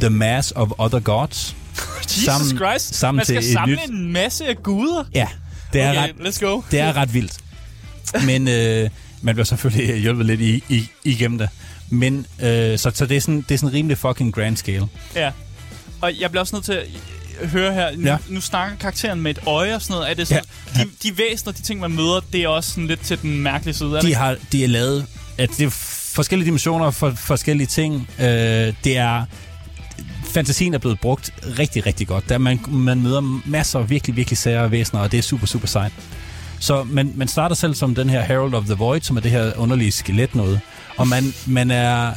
[0.00, 1.56] The Mass of Other Gods.
[2.04, 2.94] Jesus sammen, Christ!
[2.94, 3.90] Sammen man skal til samle nyt...
[3.90, 5.04] en masse af guder?
[5.14, 5.28] Ja.
[5.72, 6.62] Det er okay, ret, let's go.
[6.70, 7.38] Det er ret vildt.
[8.24, 8.90] Men uh,
[9.22, 11.48] man bliver selvfølgelig hjulpet lidt i, i, igennem det.
[11.90, 14.88] Men uh, så, så det, er sådan, det er sådan rimelig fucking grand scale.
[15.14, 15.30] Ja.
[16.00, 16.80] Og jeg bliver også nødt til
[17.44, 18.16] høre her, nu, ja.
[18.28, 20.10] nu snakker karakteren med et øje og sådan noget.
[20.10, 20.44] Er det sådan,
[20.76, 20.82] ja.
[20.82, 23.74] de, de væsener, de ting, man møder, det er også sådan lidt til den mærkelige
[23.74, 23.96] side?
[23.96, 25.06] Er de, har, de er lavet,
[25.38, 25.70] at det er
[26.14, 28.08] forskellige dimensioner for forskellige ting.
[28.18, 28.26] Øh,
[28.84, 29.24] det er
[30.24, 32.28] fantasien er blevet brugt rigtig, rigtig godt.
[32.28, 35.66] Der man, man møder masser af virkelig, virkelig sære væsener, og det er super, super
[35.66, 35.92] sejt.
[36.60, 39.30] Så man, man starter selv som den her Herald of the Void, som er det
[39.30, 40.60] her underlige skelet noget.
[40.96, 42.12] Og man, man er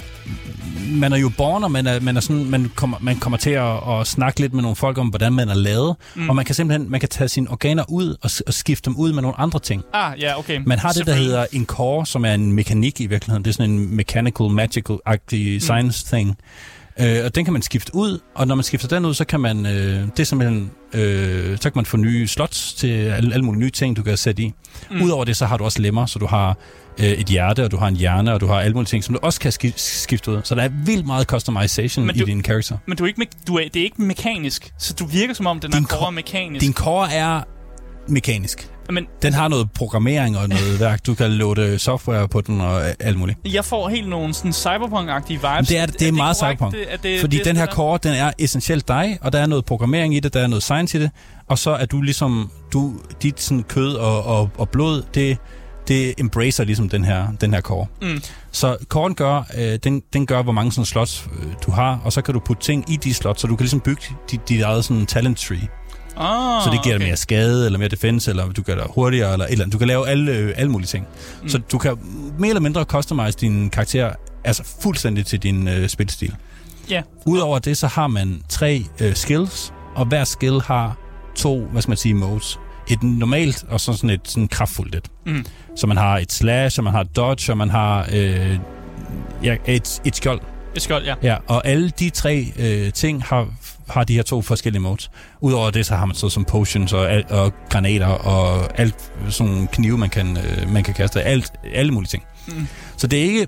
[0.92, 3.50] man er jo born, og man, er, man, er sådan, man, kommer, man kommer til
[3.50, 5.96] at, at snakke lidt med nogle folk om, hvordan man er lavet.
[6.16, 6.30] Mm.
[6.30, 9.14] Og man kan simpelthen man kan tage sine organer ud og, og skifte dem ud
[9.14, 9.84] med nogle andre ting.
[9.94, 10.62] Ah, ja, okay.
[10.66, 13.44] Man har det, der hedder en core, som er en mekanik i virkeligheden.
[13.44, 15.60] Det er sådan en mechanical, magical-agtig mm.
[15.60, 16.38] science thing.
[17.00, 19.40] Øh, og den kan man skifte ud, og når man skifter den ud, så kan
[19.40, 23.46] man, øh, det er simpelthen, øh, så kan man få nye slots til alle, alle
[23.46, 24.54] mulige nye ting, du kan sætte i.
[24.92, 25.02] Mm.
[25.02, 26.58] Udover det, så har du også lemmer, så du har
[27.00, 29.16] øh, et hjerte, og du har en hjerne, og du har alle mulige ting, som
[29.16, 30.42] du også kan skifte ud.
[30.44, 32.78] Så der er vildt meget customization men du, i din karakter.
[32.86, 35.60] Men du er ikke, du er, det er ikke mekanisk, så du virker som om,
[35.60, 36.66] den din er core mekanisk.
[36.66, 37.42] Din core er
[38.08, 38.68] mekanisk.
[38.90, 41.06] Men, den har noget programmering og noget værk.
[41.06, 43.40] Du kan loade software på den og alt muligt.
[43.46, 45.68] Jeg får helt nogle sådan cyberpunk-agtige vibes.
[45.68, 46.60] Det er, det er, er meget korrekt?
[46.60, 46.76] cyberpunk.
[46.90, 49.66] Er det, fordi det, den her core, den er essentielt dig, og der er noget
[49.66, 51.12] programmering i det, der er noget science i det,
[51.48, 55.38] og så er du ligesom, du, dit sådan kød og, og, og blod, det,
[55.88, 57.86] det embracer ligesom den her, den her core.
[58.02, 58.22] Mm.
[58.52, 62.14] Så coren gør, øh, den, den gør, hvor mange sådan slots øh, du har, og
[62.14, 64.02] så kan du putte ting i de slots, så du kan ligesom bygge
[64.32, 65.68] dit, dit eget sådan talent tree.
[66.16, 67.00] Oh, så det giver okay.
[67.00, 69.66] dig mere skade, eller mere defense, eller du gør dig hurtigere, eller eller.
[69.68, 71.06] Du kan lave alle, øh, alle mulige ting.
[71.42, 71.50] Mm.
[71.50, 71.98] Så du kan
[72.38, 74.14] mere eller mindre customize din karakter
[74.44, 76.36] altså fuldstændig til din øh, spilstil.
[76.90, 76.94] Ja.
[76.94, 77.04] Yeah.
[77.26, 80.98] Udover det, så har man tre øh, skills, og hver skill har
[81.36, 82.60] to, hvad skal man sige, modes.
[82.90, 85.08] Et normalt, og så sådan et sådan kraftfuldt et.
[85.26, 85.46] Mm.
[85.76, 88.60] Så man har et slash, og man har dodge, og man har øh,
[89.44, 90.42] ja, et, et skjold.
[90.76, 91.16] Et skjold, ja.
[91.24, 93.48] Ja, og alle de tre øh, ting har
[93.92, 95.12] har de her to forskellige modes.
[95.42, 99.98] Udover det, så har man så som potions og, og granater og alt sådan knive,
[99.98, 101.22] man kan, øh, man kan kaste.
[101.22, 102.24] Alt, alle mulige ting.
[102.48, 102.68] Mm.
[102.98, 103.48] Så det er ikke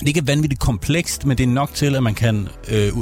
[0.00, 2.92] det er ikke vanvittigt komplekst, men det er nok til, at man kan øh,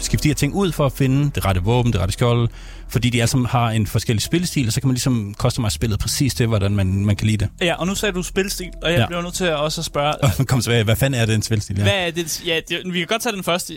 [0.00, 2.48] skifte de her ting ud for at finde det rette våben, det rette skjold,
[2.88, 6.34] fordi de alle har en forskellig spilstil, og så kan man ligesom customize spillet præcis
[6.34, 7.48] til, hvordan man, man kan lide det.
[7.60, 9.06] Ja, og nu sagde du spilstil, og jeg ja.
[9.06, 10.14] bliver nødt til at også at spørge...
[10.46, 11.76] Kom så, hvad fanden er det en spilstil?
[11.76, 11.82] Ja.
[11.82, 12.46] Hvad er det?
[12.46, 13.72] Ja, det, vi kan godt tage den først.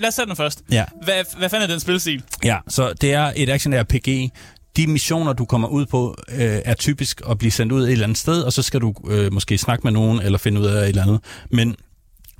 [0.00, 0.62] Lad os tage den først.
[0.70, 0.84] Ja.
[1.02, 2.22] Hvad, hvad fanden er den spilstil?
[2.44, 4.30] Ja, så det er et action RPG,
[4.76, 8.04] de missioner, du kommer ud på, øh, er typisk at blive sendt ud et eller
[8.04, 10.82] andet sted, og så skal du øh, måske snakke med nogen, eller finde ud af
[10.82, 11.20] et eller andet.
[11.50, 11.76] Men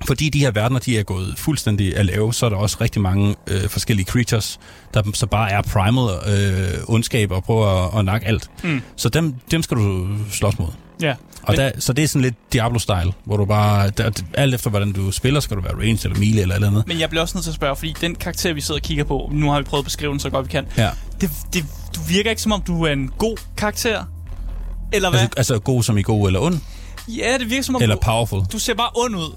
[0.05, 3.01] fordi de her verdener, de er gået fuldstændig at lave, så er der også rigtig
[3.01, 4.59] mange øh, forskellige creatures,
[4.93, 8.49] der så bare er primal øh, ondskab og prøver at, at nakke alt.
[8.63, 8.81] Mm.
[8.95, 10.67] Så dem, dem skal du slås mod.
[11.01, 11.13] Ja.
[11.43, 11.59] Og men...
[11.59, 15.11] der, så det er sådan lidt Diablo-style, hvor du bare, der, alt efter hvordan du
[15.11, 16.87] spiller, skal du være range eller melee eller eller andet.
[16.87, 19.03] Men jeg bliver også nødt til at spørge, fordi den karakter, vi sidder og kigger
[19.03, 20.65] på, nu har vi prøvet at beskrive den så godt vi kan.
[20.77, 20.89] Ja.
[21.21, 21.65] Det, det,
[21.95, 24.03] du virker ikke som om, du er en god karakter.
[24.93, 25.19] Eller hvad?
[25.19, 26.59] Altså, altså god som i god eller ond?
[27.07, 28.41] Ja, det virker som om Eller du, powerful.
[28.51, 29.35] Du ser bare ond ud.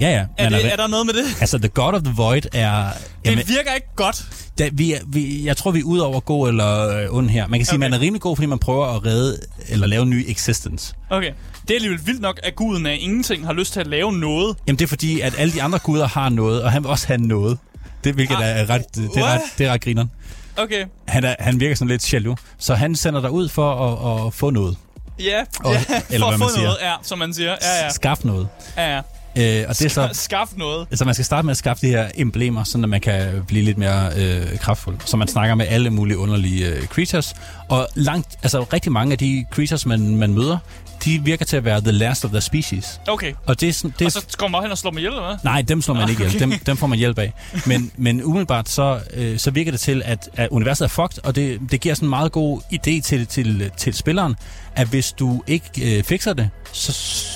[0.00, 0.24] Ja, ja.
[0.36, 1.24] Er, det, er, er der noget med det?
[1.40, 2.84] Altså, The God of the Void er...
[3.24, 4.24] Det jamen, virker ikke godt.
[4.58, 7.46] Da, vi, er, vi, jeg tror, vi er ud over god eller øh, ond her.
[7.46, 7.80] Man kan sige, okay.
[7.80, 9.38] man er rimelig god, fordi man prøver at redde
[9.68, 10.94] eller lave en ny existence.
[11.10, 11.32] Okay.
[11.62, 14.56] Det er alligevel vildt nok, at guden af ingenting har lyst til at lave noget.
[14.66, 17.06] Jamen, det er fordi, at alle de andre guder har noget, og han vil også
[17.06, 17.58] have noget.
[18.04, 20.10] Det, hvilket ah, er ret, det er ret, det er ret grineren.
[20.56, 20.84] Okay.
[21.08, 24.34] Han, er, han virker sådan lidt jaloux, så han sender dig ud for at, at
[24.34, 24.76] få noget.
[25.20, 27.50] Ja, og, ja eller for at få noget, ja, som man siger.
[27.50, 27.90] Ja, ja.
[27.90, 28.48] Skaf noget.
[28.76, 29.00] Ja, ja.
[29.38, 30.86] Øh, og det er så, Skaff noget.
[30.92, 33.78] Så man skal starte med at skaffe de her emblemer, så man kan blive lidt
[33.78, 34.96] mere øh, kraftfuld.
[35.04, 37.34] Så man snakker med alle mulige underlige øh, creatures.
[37.68, 40.58] Og langt, altså rigtig mange af de creatures, man, man møder,
[41.04, 43.00] de virker til at være the last of the species.
[43.08, 43.32] Okay.
[43.46, 45.26] Og, det er sådan, det og så kommer man hen og slår med hjælp, eller
[45.26, 45.36] hvad?
[45.44, 46.40] Nej, dem slår man ah, ikke ihjel.
[46.40, 47.32] Dem, dem får man hjælp af.
[47.66, 51.36] Men, men umiddelbart så, øh, så virker det til, at, at universet er fucked, og
[51.36, 54.36] det, det giver sådan en meget god idé til, til, til spilleren,
[54.74, 56.92] at hvis du ikke øh, fikser det, så,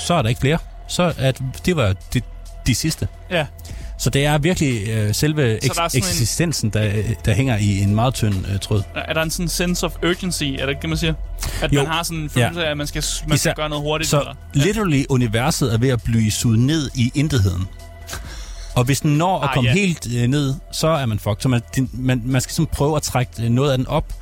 [0.07, 0.59] så er der ikke flere.
[0.93, 2.25] Så at det var det,
[2.67, 3.09] de sidste.
[3.31, 3.47] Ja.
[3.99, 6.73] Så det er virkelig øh, selve eks- eksistensen, en...
[6.73, 8.83] der, der hænger i en meget tynd øh, tråd.
[8.95, 11.15] Er der en sådan sense of urgency, er det kan man sige?
[11.63, 11.83] At jo.
[11.83, 12.67] man har sådan en følelse ja.
[12.67, 14.11] af, at man skal, man skal gøre noget hurtigt?
[14.11, 14.35] Så eller?
[14.55, 17.69] literally universet er ved at blive suget ned i intetheden.
[18.75, 19.75] Og hvis den når at ah, komme ja.
[19.75, 21.41] helt øh, ned, så er man fucked.
[21.41, 21.63] Så man,
[21.93, 24.13] man, man skal sådan prøve at trække noget af den op,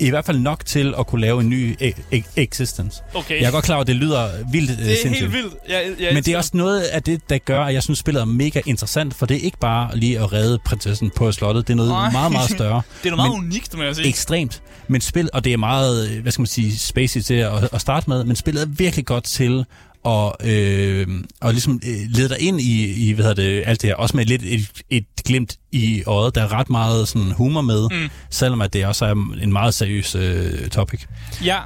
[0.00, 3.02] i hvert fald nok til at kunne lave en ny e- e- existence.
[3.14, 3.40] Okay.
[3.40, 5.18] Jeg er godt klar over, at det lyder vildt Det er sindssygt.
[5.20, 5.54] helt vildt.
[5.68, 8.20] Jeg, jeg Men det er også noget af det, der gør, at jeg synes, spillet
[8.20, 11.66] er mega interessant, for det er ikke bare lige at redde prinsessen på slottet.
[11.68, 12.10] Det er noget Ej.
[12.10, 12.82] meget, meget større.
[13.02, 14.08] det er noget meget unikt, må jeg sige.
[14.08, 14.62] Ekstremt.
[14.88, 18.10] Men spil, og det er meget, hvad skal man sige, spacey til at, at starte
[18.10, 19.64] med, men spillet er virkelig godt til
[20.06, 21.06] og, øh,
[21.40, 23.94] og ligesom øh, lede dig ind i, i hvad hedder det, alt det her.
[23.94, 26.34] Også med lidt et, et glimt i øjet.
[26.34, 28.10] Der er ret meget sådan humor med, mm.
[28.30, 31.04] selvom at det også er en meget seriøs øh, topic.
[31.44, 31.58] Ja,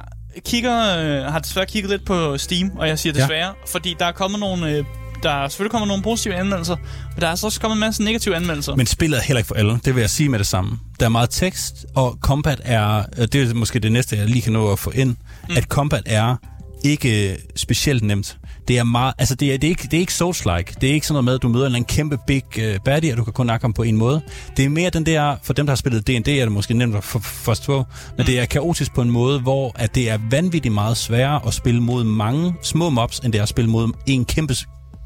[0.45, 3.51] kigger, øh, har desværre kigget lidt på Steam, og jeg siger desværre, ja.
[3.67, 4.69] fordi der er kommet nogle...
[4.69, 4.83] Øh,
[5.23, 6.75] der er selvfølgelig kommet nogle positive anmeldelser,
[7.15, 8.75] men der er også kommet en masse negative anmeldelser.
[8.75, 10.79] Men spillet er heller ikke for alle, det vil jeg sige med det samme.
[10.99, 14.53] Der er meget tekst, og combat er, det er måske det næste, jeg lige kan
[14.53, 15.09] nå at få ind,
[15.49, 15.57] mm.
[15.57, 16.35] at combat er
[16.83, 18.37] ikke specielt nemt.
[18.67, 20.73] Det er meget, altså det er, det er ikke, det er ikke Souls-like.
[20.81, 23.17] Det er ikke sådan noget med, at du møder en kæmpe big uh, baddie, og
[23.17, 24.21] du kan kun nakke ham på en måde.
[24.57, 26.95] Det er mere den der, for dem, der har spillet D&D, er det måske nemt
[26.95, 27.85] at forstå, men
[28.17, 28.25] mm.
[28.25, 31.81] det er kaotisk på en måde, hvor at det er vanvittigt meget sværere at spille
[31.81, 34.55] mod mange små mobs, end det er at spille mod en kæmpe,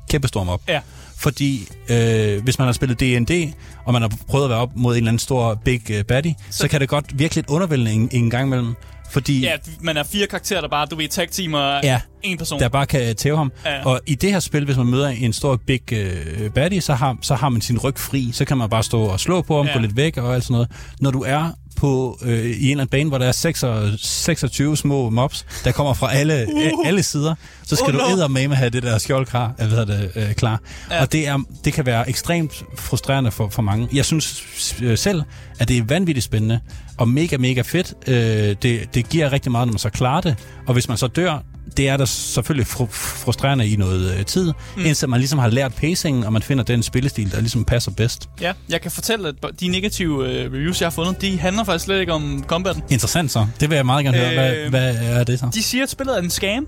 [0.09, 0.61] kæmpe stor mob.
[0.67, 0.81] Ja.
[1.17, 3.53] Fordi øh, hvis man har spillet D&D,
[3.85, 6.35] og man har prøvet at være op mod en eller anden stor big uh, baddie,
[6.49, 8.75] så, så kan det godt virke lidt undervældende en, en gang imellem.
[9.15, 12.59] Fordi, ja, man er fire karakterer, der bare, du ved, tag teamer ja, en person.
[12.59, 13.51] der bare kan tæve ham.
[13.65, 13.85] Ja.
[13.85, 17.17] Og i det her spil, hvis man møder en stor big uh, baddie, så har,
[17.21, 18.31] så har man sin ryg fri.
[18.33, 19.73] Så kan man bare stå og slå på ham, ja.
[19.73, 20.71] gå lidt væk og alt sådan noget.
[20.99, 24.77] Når du er på øh, i en eller anden bane, hvor der er 26, 26
[24.77, 26.87] små mobs, der kommer fra alle, uh.
[26.87, 28.27] alle sider, så skal oh, du no.
[28.27, 30.61] med have det der skjoldklar, jeg ved det, øh, klar.
[30.91, 31.01] Ja.
[31.01, 33.87] Og det, er, det kan være ekstremt frustrerende for, for mange.
[33.93, 34.45] Jeg synes
[34.81, 35.23] øh, selv,
[35.59, 36.59] at det er vanvittigt spændende
[36.97, 37.93] og mega, mega fedt.
[38.07, 40.35] Øh, det, det giver rigtig meget, når man så klarer det.
[40.67, 41.43] Og hvis man så dør,
[41.77, 42.91] det er da selvfølgelig fr-
[43.23, 44.85] frustrerende i noget øh, tid, mm.
[44.85, 48.29] indtil man ligesom har lært pacingen, og man finder den spillestil, der ligesom passer bedst.
[48.41, 51.85] Ja, jeg kan fortælle, at de negative øh, reviews, jeg har fundet, de handler faktisk
[51.85, 52.83] slet ikke om combaten.
[52.89, 53.47] Interessant så.
[53.59, 54.63] Det vil jeg meget gerne høre.
[54.63, 55.49] Øh, hvad, hvad er det så?
[55.53, 56.67] De siger, at spillet er en scam.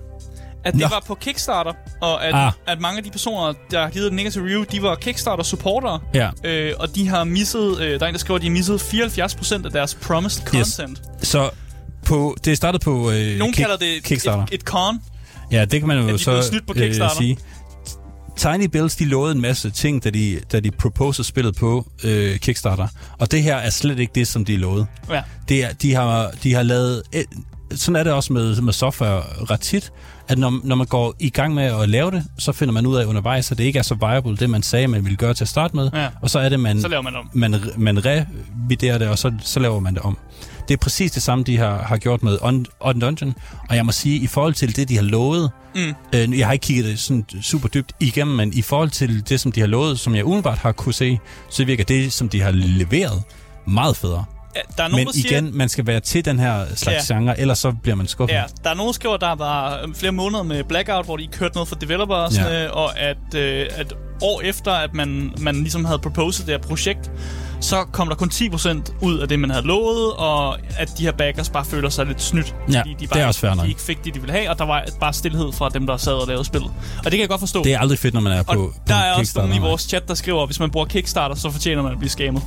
[0.65, 0.87] At det Nå.
[0.87, 2.51] var på Kickstarter, og at, ah.
[2.67, 5.99] at mange af de personer, der har givet den negative review, de var Kickstarter-supportere.
[6.13, 6.29] Ja.
[6.43, 8.81] Øh, og de har misset, øh, der er en, der skriver, at de har misset
[8.81, 11.01] 74% af deres promised content.
[11.21, 11.27] Yes.
[11.27, 11.49] Så
[12.05, 14.43] på, det startede på øh, Nogen kalder det Kickstarter.
[14.43, 14.99] Et, et con.
[15.51, 17.37] Ja, det kan man jo så snydt på øh, sige.
[18.37, 22.39] Tiny Builds, de lovede en masse ting, da de, da de proposede spillet på øh,
[22.39, 22.87] Kickstarter.
[23.19, 24.85] Og det her er slet ikke det, som de lovede.
[25.09, 25.21] Ja.
[25.49, 27.03] Det er, de, har, de har lavet...
[27.75, 29.91] Sådan er det også med, med software ret tit,
[30.27, 32.95] at når, når man går i gang med at lave det, så finder man ud
[32.95, 35.43] af undervejs, at det ikke er så viable, det man sagde, man ville gøre til
[35.43, 35.89] at starte med.
[35.93, 36.07] Ja.
[36.21, 37.29] Og så er det, man, så laver man, om.
[37.33, 40.17] man, man reviderer det, og så, så laver man det om.
[40.67, 43.35] Det er præcis det samme, de har, har gjort med On, On Dungeon.
[43.69, 45.93] Og jeg må sige, i forhold til det, de har lovet, mm.
[46.13, 49.39] øh, jeg har ikke kigget det sådan super dybt igennem, men i forhold til det,
[49.39, 52.41] som de har lovet, som jeg umiddelbart har kunne se, så virker det, som de
[52.41, 53.23] har leveret,
[53.67, 54.25] meget federe.
[54.55, 57.15] Ja, der er nogen, Men igen, siger, man skal være til den her slags ja.
[57.15, 58.35] genre, ellers så bliver man skuffet.
[58.35, 61.27] Ja, der er nogen, der skriver, der var øh, flere måneder med Blackout, hvor de
[61.27, 62.69] kørte noget for developers, ja.
[62.69, 67.11] og at, øh, at år efter, at man, man ligesom havde proposed det her projekt,
[67.61, 71.11] så kom der kun 10% ud af det, man havde lovet, og at de her
[71.11, 72.55] backers bare føler sig lidt snydt.
[72.71, 74.49] Ja, fordi de bare, det er også fair de ikke fik det, de ville have,
[74.49, 76.71] og der var bare stillhed fra dem, der sad og lavede spillet.
[76.97, 77.63] Og det kan jeg godt forstå.
[77.63, 79.59] Det er aldrig fedt, når man er på, og på der er også nogen i
[79.59, 82.43] vores chat, der skriver, at hvis man bruger Kickstarter, så fortjener man at blive skammet.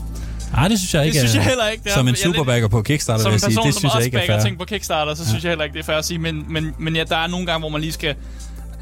[0.52, 1.20] Nej, det synes jeg ikke.
[1.20, 1.84] Det synes jeg heller ikke.
[1.84, 3.62] Det er, som en superbacker på Kickstarter, vil jeg sige.
[3.64, 4.26] Det synes jeg ikke er fair.
[4.26, 5.28] Som en person, som også på Kickstarter, så ja.
[5.28, 6.18] synes jeg heller ikke, det er fair at sige.
[6.18, 8.14] Men, men, men ja, der er nogle gange, hvor man lige skal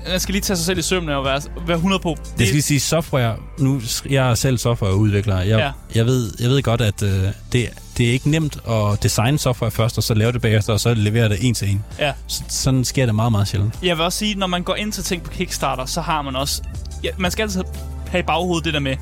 [0.07, 2.17] man skal lige tage sig selv i sømne og være, være 100 på.
[2.39, 3.81] Det, skal lige sige, software, nu,
[4.11, 5.71] jeg er selv softwareudvikler, jeg, ja.
[5.95, 7.09] jeg, ved, jeg ved godt, at uh,
[7.53, 7.69] det,
[7.99, 10.95] det er ikke nemt at designe software først, og så lave det bagefter, og så
[10.95, 11.85] levere det en til en.
[11.99, 12.13] Ja.
[12.27, 13.75] Så, sådan sker det meget, meget sjældent.
[13.83, 16.37] Jeg vil også sige, når man går ind til ting på Kickstarter, så har man
[16.37, 16.63] også...
[17.05, 17.63] Ja, man skal altid
[18.09, 18.97] have i baghovedet det der med,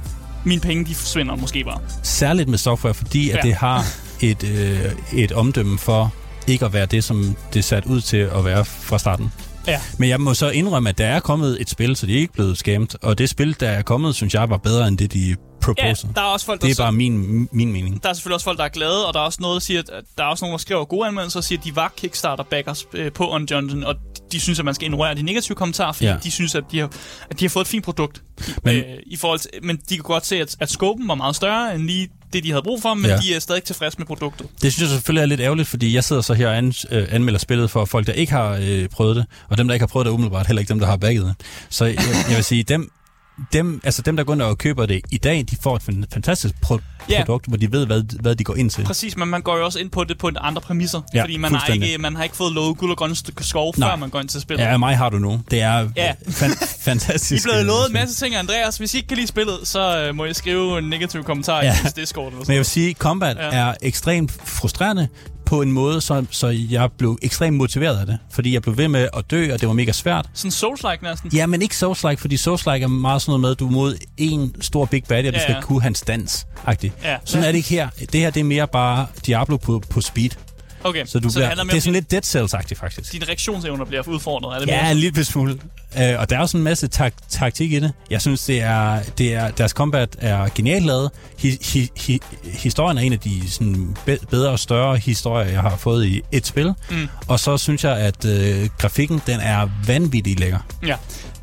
[0.44, 1.78] mine penge, de forsvinder måske bare.
[2.02, 3.36] Særligt med software, fordi ja.
[3.36, 3.84] at det har
[4.20, 6.14] et, øh, et omdømme for
[6.46, 9.32] ikke at være det, som det er sat ud til at være fra starten.
[9.66, 9.80] Ja.
[9.98, 12.32] Men jeg må så indrømme, at der er kommet et spil, så de er ikke
[12.32, 12.96] blevet skæmt.
[13.02, 15.36] Og det spil, der er kommet, synes jeg var bedre end det, de
[15.74, 16.08] proposer.
[16.08, 18.02] Ja, der er også folk, der det er bare min, min mening.
[18.02, 19.80] Der er selvfølgelig også folk, der er glade, og der er også noget, der siger,
[19.80, 22.84] at der er også nogen, der skriver gode anmeldelser og siger, at de var Kickstarter-backers
[22.92, 23.94] øh, på On Johnson, og
[24.32, 26.16] de synes, at man skal ignorere de negative kommentarer, fordi ja.
[26.24, 26.90] de synes, at de, har,
[27.30, 28.22] at de har fået et fint produkt.
[28.64, 31.36] Men, øh, i forhold til, men de kan godt se, at, at scopen var meget
[31.36, 33.16] større end lige det, de havde brug for, men ja.
[33.16, 34.46] de er stadig tilfredse med produktet.
[34.62, 37.06] Det synes jeg selvfølgelig er lidt ærgerligt, fordi jeg sidder så her og an, øh,
[37.10, 39.88] anmelder spillet for folk, der ikke har øh, prøvet det, og dem, der ikke har
[39.88, 41.34] prøvet det umiddelbart, heller ikke dem, der har bagget det.
[41.68, 41.96] Så jeg,
[42.28, 42.90] jeg vil sige, dem,
[43.52, 45.82] dem, altså dem, der går ind og køber det i dag, de får et
[46.12, 46.78] fantastisk pro-
[47.10, 47.18] ja.
[47.24, 48.84] produkt, hvor de ved, hvad, hvad de går ind til.
[48.84, 51.36] Præcis, men man går jo også ind på det på en andre præmisser, ja, fordi
[51.36, 53.90] man har, ikke, man har ikke fået lovet guld og grønne skov, Nej.
[53.90, 54.64] før man går ind til spillet.
[54.64, 55.40] Ja, mig har du nu.
[55.50, 56.12] Det er ja.
[56.28, 57.44] fan- fantastisk.
[57.44, 58.76] I er blevet lovet en masse ting, Andreas.
[58.76, 61.72] Hvis I ikke kan lide spillet, så uh, må I skrive en negativ kommentar ja.
[61.86, 62.26] i Discord.
[62.26, 62.44] Eller sådan.
[62.46, 63.42] Men jeg vil sige, combat ja.
[63.58, 65.08] er ekstremt frustrerende,
[65.46, 68.18] på en måde, så, så jeg blev ekstremt motiveret af det.
[68.30, 70.28] Fordi jeg blev ved med at dø, og det var mega svært.
[70.34, 71.30] Sådan Souls-like næsten?
[71.34, 73.96] Ja, men ikke Souls-like, fordi Souls-like er meget sådan noget med, at du er mod
[74.16, 75.60] en stor big bad, og ja, du skal ja.
[75.60, 76.90] kunne hans dans -agtigt.
[77.04, 77.16] Ja.
[77.24, 77.88] Sådan er det ikke her.
[78.12, 80.30] Det her, det er mere bare Diablo på, på speed.
[80.86, 83.12] Okay, så, du så bliver, det, det er sådan lidt Dead Cells-agtigt, faktisk.
[83.12, 85.52] Dine reaktionsevner bliver udfordret, er det Ja, en lille smule.
[85.52, 87.92] Uh, og der er også en masse tak taktik i det.
[88.10, 91.10] Jeg synes, det er, det er, deres combat er genialt lavet.
[91.38, 93.96] Hi hi hi historien er en af de sådan,
[94.30, 96.74] bedre og større historier, jeg har fået i et spil.
[96.90, 97.08] Mm.
[97.28, 100.58] Og så synes jeg, at uh, grafikken den er vanvittigt lækker.
[100.86, 100.96] Ja.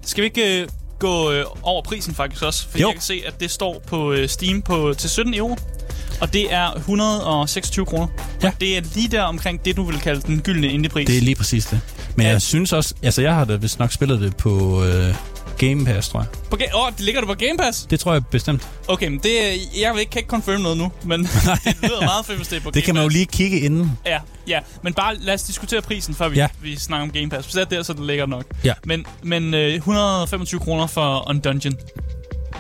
[0.06, 0.70] Skal vi ikke uh,
[1.00, 2.68] gå uh, over prisen faktisk også?
[2.70, 2.88] For jo.
[2.88, 5.58] jeg kan se, at det står på uh, Steam på, til 17 euro.
[6.24, 8.08] Og det er 126 kroner.
[8.44, 8.52] Ja.
[8.60, 11.08] Det er lige der omkring det, du vil kalde den gyldne indiepris.
[11.08, 11.80] Det er lige præcis det.
[12.16, 12.32] Men ja.
[12.32, 15.16] jeg synes også, altså jeg har da vist nok spillet det på øh,
[15.58, 16.28] Game Pass, tror jeg.
[16.50, 17.88] På ga- oh, det ligger du på Game Pass?
[17.90, 18.68] Det tror jeg bestemt.
[18.88, 19.32] Okay, men det,
[19.82, 21.20] jeg vil ikke, kan ikke confirm noget nu, men
[21.66, 23.60] det lyder meget fedt, hvis det er på Det Game kan man jo lige kigge
[23.60, 23.92] inden.
[24.06, 26.48] Ja, ja, men bare lad os diskutere prisen, før vi, ja.
[26.62, 27.46] vi snakker om Game Pass.
[27.46, 28.46] Hvis det er der, så det ligger nok.
[28.64, 28.74] Ja.
[28.86, 31.74] Men, men øh, 125 kroner for On Dungeon.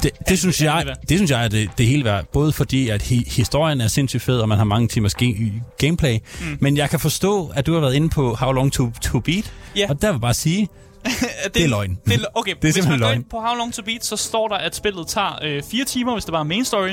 [0.03, 2.25] Det, det, synes jeg, det synes jeg er det, det hele værd.
[2.33, 6.17] Både fordi, at hi, historien er sindssygt fed, og man har mange timers ge- gameplay.
[6.41, 6.57] Mm.
[6.59, 9.53] Men jeg kan forstå, at du har været inde på How Long To, to Beat.
[9.77, 9.89] Yeah.
[9.89, 10.67] Og der vil bare sige,
[11.03, 11.97] det, det er løgn.
[12.05, 14.15] Det er, okay, det er hvis man går ind på How Long To Beat, så
[14.15, 16.89] står der, at spillet tager øh, 4 timer, hvis det bare er main story.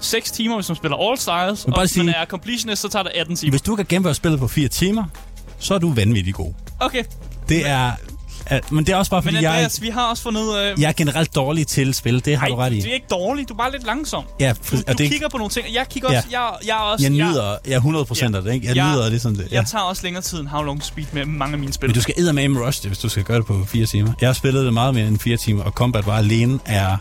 [0.00, 1.64] 6 timer, hvis man spiller All Styles.
[1.64, 3.50] Og hvis sige, man er completionist, så tager det 18 timer.
[3.50, 5.04] Hvis du kan gennemføre spillet på 4 timer,
[5.58, 6.52] så er du vanvittig god.
[6.80, 7.04] Okay.
[7.48, 7.92] Det er
[8.70, 10.74] men det er også bare fordi, men Andreas, jeg, vi har også fundet af...
[10.78, 12.80] Jeg er generelt dårlig til spil, det har Ej, du ret i.
[12.80, 14.24] du er ikke dårlig, du er bare lidt langsom.
[14.40, 16.28] Ja, du, du det, kigger på nogle ting, jeg kigger også...
[16.30, 16.42] Ja.
[16.42, 18.38] Jeg, jeg, er også jeg nyder, jeg er 100 procent ja.
[18.38, 18.66] af det, ikke?
[18.66, 19.48] Jeg, jeg nyder det sådan det.
[19.50, 19.56] Ja.
[19.56, 21.88] Jeg tager også længere tid end How Long Speed med mange af mine spil.
[21.88, 24.12] Men du skal med rush det, hvis du skal gøre det på fire timer.
[24.20, 26.96] Jeg har spillet det meget mere end fire timer, og combat bare alene er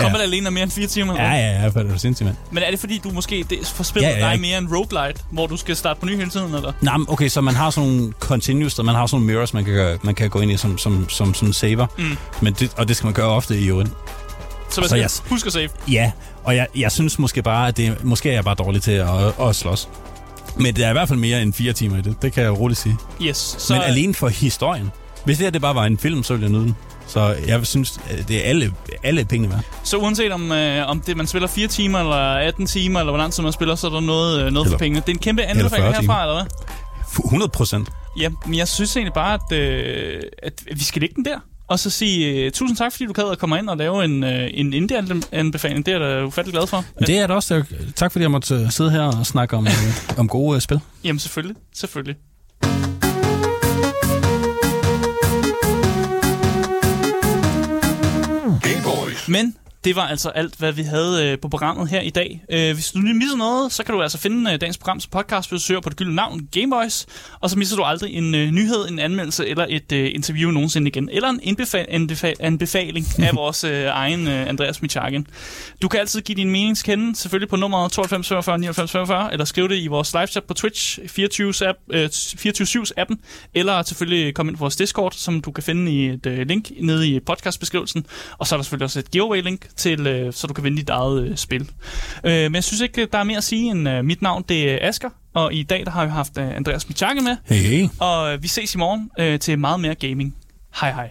[0.00, 0.24] Kommer ja.
[0.24, 1.14] alene mere end fire timer?
[1.14, 2.36] Ja, ja, ja, for det er sindssygt, mand.
[2.50, 4.32] Men er det fordi, du måske det, får spillet ja, ja, ja.
[4.32, 6.72] dig mere end roguelite, hvor du skal starte på ny hele tiden, eller?
[6.80, 9.64] Nej, okay, så man har sådan nogle continuous, og man har sådan nogle mirrors, man
[9.64, 11.86] kan, man kan gå ind i som, som, som, som saver.
[11.98, 12.16] Mm.
[12.40, 13.90] Men det, og det skal man gøre ofte i øvrigt.
[14.70, 15.68] Så man skal jeg, huske at save?
[15.88, 16.12] Ja,
[16.44, 19.08] og jeg, jeg synes måske bare, at det, måske er jeg bare dårlig til at,
[19.48, 19.88] at slås.
[20.56, 22.22] Men det er i hvert fald mere end fire timer i det.
[22.22, 22.96] Det kan jeg roligt sige.
[23.22, 23.56] Yes.
[23.58, 23.74] Så...
[23.74, 24.90] Men alene for historien.
[25.24, 26.76] Hvis det her det bare var en film, så ville jeg nyde den.
[27.06, 29.64] Så jeg synes, det er alle, alle pengene værd.
[29.84, 33.32] Så uanset om, øh, om det, man spiller 4 timer eller 18 timer, eller hvordan
[33.42, 35.00] man spiller, så er der noget, øh, noget for pengene.
[35.00, 37.24] Det er en kæmpe anbefaling herfra, eller hvad?
[37.24, 37.88] 100 procent.
[38.20, 41.38] Ja, men jeg synes egentlig bare, at, øh, at vi skal lægge den der.
[41.68, 44.22] Og så sige uh, tusind tak, fordi du gad at komme ind og lave en,
[44.24, 45.86] uh, en indie-anbefaling.
[45.86, 46.84] Det er jeg da ufattelig glad for.
[47.06, 47.64] Det er det også.
[47.96, 49.66] Tak fordi jeg måtte sidde her og snakke om,
[50.18, 50.80] om gode uh, spil.
[51.04, 51.56] Jamen selvfølgelig.
[51.74, 52.16] Selvfølgelig.
[59.28, 59.54] Men
[59.84, 62.44] det var altså alt, hvad vi havde øh, på programmet her i dag.
[62.50, 65.10] Øh, hvis du lige misser noget, så kan du altså finde øh, dagens program som
[65.10, 67.06] podcast, hvis du søger på det gyldne navn, Gameboys.
[67.40, 70.88] Og så misser du aldrig en øh, nyhed, en anmeldelse eller et øh, interview nogensinde
[70.88, 71.08] igen.
[71.12, 75.26] Eller en indbefa- anbefa- anbefaling af vores øh, egen øh, Andreas Michagen.
[75.82, 79.44] Du kan altid give din mening kende, selvfølgelig på nummer 92 45 99 45, eller
[79.44, 82.08] skrive det i vores live chat på Twitch 24 app, øh,
[82.38, 83.18] 24 appen
[83.54, 86.70] eller selvfølgelig komme ind på vores Discord, som du kan finde i et øh, link
[86.80, 88.06] nede i podcastbeskrivelsen.
[88.38, 90.88] Og så er der selvfølgelig også et giveaway-link til, øh, så du kan vinde dit
[90.88, 91.70] eget øh, spil.
[92.24, 94.72] Øh, men jeg synes ikke, der er mere at sige end øh, mit navn, det
[94.72, 95.10] er Asker.
[95.34, 97.36] Og i dag der har vi haft øh, Andreas Michake med.
[97.44, 97.88] Hey.
[98.00, 100.36] Og øh, vi ses i morgen øh, til meget mere gaming.
[100.80, 101.10] Hej hej.